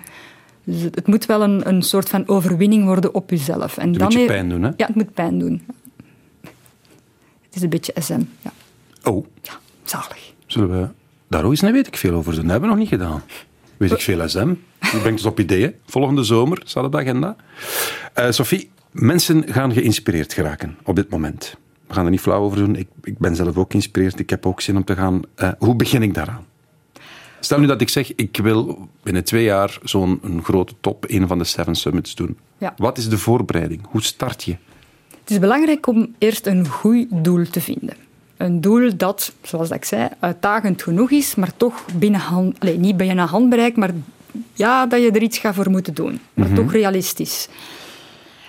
[0.65, 3.77] Dus het, het moet wel een, een soort van overwinning worden op uzelf.
[3.79, 4.71] En het dan moet je pijn doen, hè?
[4.77, 5.63] Ja, het moet pijn doen.
[7.43, 8.53] Het is een beetje SM, ja.
[9.05, 9.27] Oh.
[9.43, 9.53] Ja,
[9.85, 10.33] zalig.
[10.47, 10.89] Zullen we
[11.29, 12.43] daar ook eens weet ik veel over doen?
[12.43, 13.23] Dat hebben we nog niet gedaan.
[13.77, 14.51] Weet ik veel SM.
[14.81, 15.75] Ik ben dus op ideeën.
[15.87, 17.37] Volgende zomer staat op de agenda.
[18.19, 21.57] Uh, Sophie, mensen gaan geïnspireerd geraken op dit moment.
[21.87, 22.77] We gaan er niet flauw over doen.
[22.77, 24.19] Ik, ik ben zelf ook geïnspireerd.
[24.19, 25.23] Ik heb ook zin om te gaan.
[25.37, 26.45] Uh, hoe begin ik daaraan?
[27.47, 31.39] Stel nu dat ik zeg, ik wil binnen twee jaar zo'n grote top, een van
[31.39, 32.37] de Seven Summits doen.
[32.59, 32.75] Ja.
[32.77, 33.81] Wat is de voorbereiding?
[33.91, 34.57] Hoe start je?
[35.21, 37.95] Het is belangrijk om eerst een goed doel te vinden.
[38.37, 42.97] Een doel dat, zoals ik zei, uitdagend genoeg is, maar toch binnen hand, allez, niet
[42.97, 43.91] binnen handbereik, maar
[44.53, 46.21] ja, dat je er iets gaat voor moeten doen.
[46.35, 46.57] Maar Mhm.
[46.57, 47.49] toch realistisch.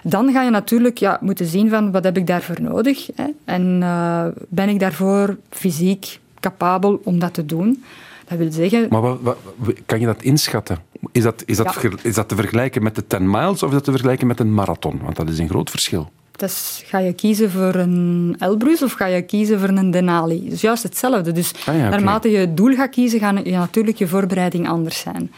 [0.04, 3.26] Dan ga je natuurlijk ja, moeten zien van wat heb ik daarvoor nodig hè?
[3.46, 7.84] en uh, ben ik daarvoor fysiek capabel om dat te doen.
[8.30, 8.88] Dat wil zeggen...
[8.90, 9.38] Maar wat, wat,
[9.86, 10.78] kan je dat inschatten?
[11.12, 11.90] Is dat, is, dat Ja.
[12.02, 14.54] is dat te vergelijken met de 10 miles of is dat te vergelijken met een
[14.54, 15.00] marathon?
[15.04, 16.12] Want dat is een groot verschil.
[16.32, 20.50] Dus ga je kiezen voor een Elbrus of ga je kiezen voor een Denali?
[20.50, 21.32] Dus juist hetzelfde.
[21.32, 25.00] Dus Ah ja, naarmate je het doel gaat kiezen, gaat je natuurlijk je voorbereiding anders
[25.00, 25.32] zijn.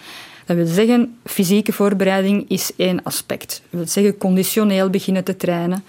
[0.50, 3.62] Dat wil zeggen, fysieke voorbereiding is één aspect.
[3.70, 5.84] Dat wil zeggen, conditioneel beginnen te trainen.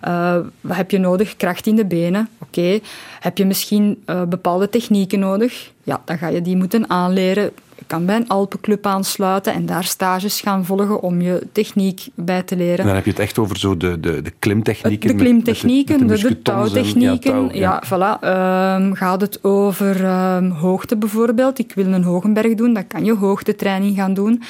[0.00, 1.36] Eh, wat heb je nodig?
[1.36, 2.28] Kracht in de benen.
[2.38, 2.80] Oké.
[3.20, 5.70] Heb je misschien eh, bepaalde technieken nodig?
[5.82, 7.50] Ja, dan ga je die moeten aanleren.
[7.78, 12.42] Je kan bij een Alpenclub aansluiten en daar stages gaan volgen om je techniek bij
[12.42, 12.78] te leren.
[12.78, 15.08] En dan heb je het echt over zo de, de, de klimtechnieken.
[15.08, 17.52] De klimtechnieken, met de, de, en- touwtechnieken.
[17.54, 18.20] Ja, touw, ja, voilà.
[18.20, 21.58] Ehm, gaat het over ehm, hoogte bijvoorbeeld?
[21.58, 24.42] Ik wil een hogenberg doen, dan kan je hoogtetraining gaan doen.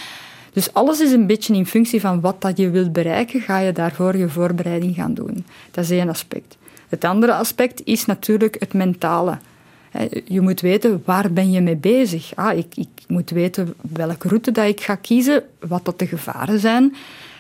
[0.53, 3.73] Dus alles is een beetje in functie van wat dat je wilt bereiken, ga je
[3.73, 5.45] daarvoor je voorbereiding gaan doen.
[5.71, 6.57] Dat is één aspect.
[6.89, 9.39] Het andere aspect is natuurlijk het mentale.
[9.99, 12.33] Hè, Je moet weten, waar ben je mee bezig?
[12.35, 16.59] Ah, ik, ik moet weten welke route dat ik ga kiezen, wat dat de gevaren
[16.59, 16.95] zijn.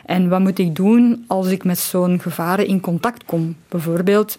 [0.07, 3.57] En wat moet ik doen als ik met zo'n gevaren in contact kom?
[3.68, 4.38] Bijvoorbeeld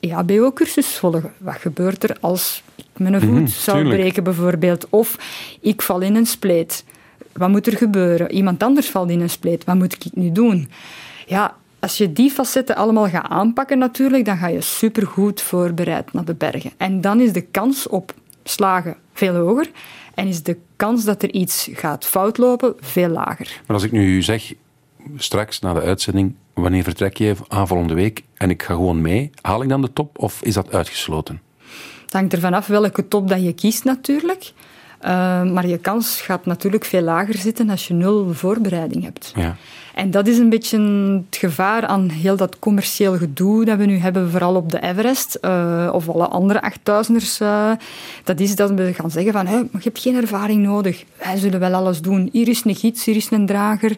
[0.00, 1.32] EHBO-cursus volgen.
[1.38, 4.00] Wat gebeurt er als ik mijn voet Mhm, zou tuurlijk.
[4.00, 4.86] breken, bijvoorbeeld?
[4.90, 5.18] Of
[5.60, 6.84] ik val in een spleet.
[7.32, 8.32] Wat moet er gebeuren?
[8.32, 9.64] Iemand anders valt in een spleet.
[9.64, 10.68] Wat moet ik nu doen?
[11.26, 16.24] Ja, als je die facetten allemaal gaat aanpakken natuurlijk, dan ga je supergoed voorbereid naar
[16.24, 16.72] de bergen.
[16.76, 18.14] En dan is de kans op
[18.44, 19.70] slagen veel hoger.
[20.14, 23.60] En is de kans dat er iets gaat fout lopen veel lager.
[23.66, 24.52] Maar als ik nu zeg,
[25.16, 29.30] straks na de uitzending, wanneer vertrek je aan volgende week en ik ga gewoon mee,
[29.40, 31.40] haal ik dan de top of is dat uitgesloten?
[32.02, 34.52] Het hangt ervan af welke top dat je kiest natuurlijk.
[35.52, 39.32] Maar je kans gaat natuurlijk veel lager zitten als je nul voorbereiding hebt.
[39.36, 39.56] Ja.
[39.94, 40.80] En dat is een beetje
[41.28, 45.38] het gevaar aan heel dat commercieel gedoe dat we nu hebben, vooral op de Everest
[45.42, 47.40] uh, of alle andere achtduizenders.
[47.40, 47.70] Uh,
[48.24, 51.04] dat is dat we gaan zeggen van, hey, je hebt geen ervaring nodig.
[51.24, 52.28] Wij zullen wel alles doen.
[52.32, 53.96] Hier is een gids, hier is een drager.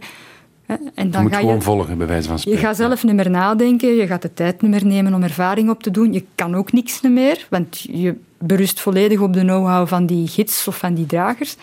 [0.95, 2.61] En dan je moet ga gewoon je, volgen, bij wijze van spreken.
[2.61, 5.71] Je gaat zelf niet meer nadenken, je gaat de tijd niet meer nemen om ervaring
[5.71, 6.13] op te doen.
[6.13, 10.69] Je kan ook niks meer, want je berust volledig op de know-how van die gids
[10.69, 11.57] of van die dragers.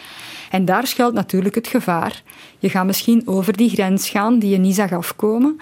[0.50, 2.24] En daar schuilt natuurlijk het gevaar.
[2.60, 5.60] Je gaat misschien over die grens gaan die je niet zag afkomen.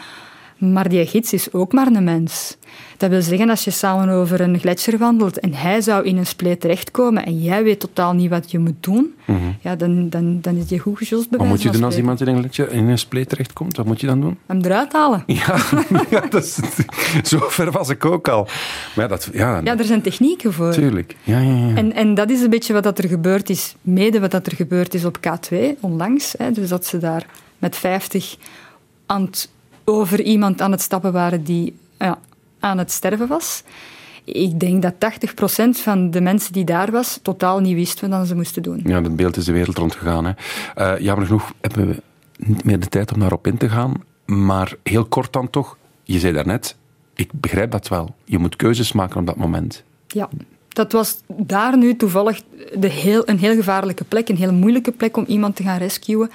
[0.58, 2.58] Maar die gids is ook maar een mens.
[2.98, 6.26] Dat wil zeggen, als je samen over een gletsjer wandelt en hij zou in een
[6.26, 9.38] spleet terechtkomen en jij weet totaal niet wat je moet doen, mhm.
[9.62, 12.28] ja, dan, dan, dan is je goed gejost Wat moet je doen als iemand in
[12.28, 13.78] een gletsjer in een spleet terechtkomt?
[13.78, 14.38] Wat moet je dan doen?
[14.46, 15.24] Hem eruit halen.
[15.38, 15.58] Ja,
[16.10, 16.60] ja dat is,
[17.30, 18.44] zo ver was ik ook al.
[18.96, 20.72] Maar ja, dat, ja, ja, er zijn technieken voor.
[20.72, 21.16] Tuurlijk.
[21.24, 21.76] Ja, ja, ja.
[21.76, 24.56] En, en dat is een beetje wat dat er gebeurd is, mede wat dat er
[24.56, 26.34] gebeurd is op K2 onlangs.
[26.38, 27.26] Hè, dus dat ze daar
[27.58, 28.36] met 50
[29.06, 29.50] aan het
[29.90, 32.20] over iemand aan het stappen waren die ja,
[32.60, 33.64] aan het sterven was.
[34.24, 38.36] Ik denk dat 80% van de mensen die daar was totaal niet wisten wat ze
[38.36, 38.82] moesten doen.
[38.86, 40.26] Ja, dat beeld is de wereld rondgegaan.
[40.26, 40.32] Hè.
[40.78, 42.02] Uh, jammer genoeg hebben we
[42.38, 43.94] niet meer de tijd om daarop in te gaan.
[44.26, 46.76] Maar heel kort dan toch, je zei daarnet,
[47.14, 48.16] ik begrijp dat wel.
[48.26, 49.84] Je moet keuzes maken op dat moment.
[50.08, 50.30] Ja,
[50.68, 52.42] dat was daar nu toevallig
[52.80, 56.30] de heel, een heel gevaarlijke plek, een heel moeilijke plek om iemand te gaan rescuen.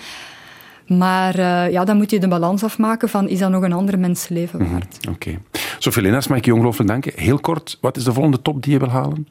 [0.99, 3.99] Maar uh, ja, dan moet je de balans afmaken van is dat nog een ander
[3.99, 4.97] mensenleven mhm, waard.
[5.01, 5.11] Oké.
[5.11, 5.39] Okay.
[5.79, 7.13] Sophie Lenaars, mag ik je ongelooflijk danken.
[7.17, 9.29] Heel kort, wat is de volgende top die je wil halen?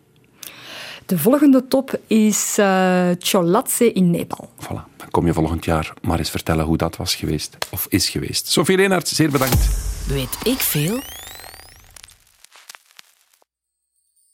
[1.06, 4.50] De volgende top is uh, Cholatse in Nepal.
[4.64, 8.10] Voilà, dan kom je volgend jaar maar eens vertellen hoe dat was geweest, of is
[8.10, 8.48] geweest.
[8.48, 9.70] Sophie Leenaerts, zeer bedankt.
[10.08, 11.00] Weet ik veel?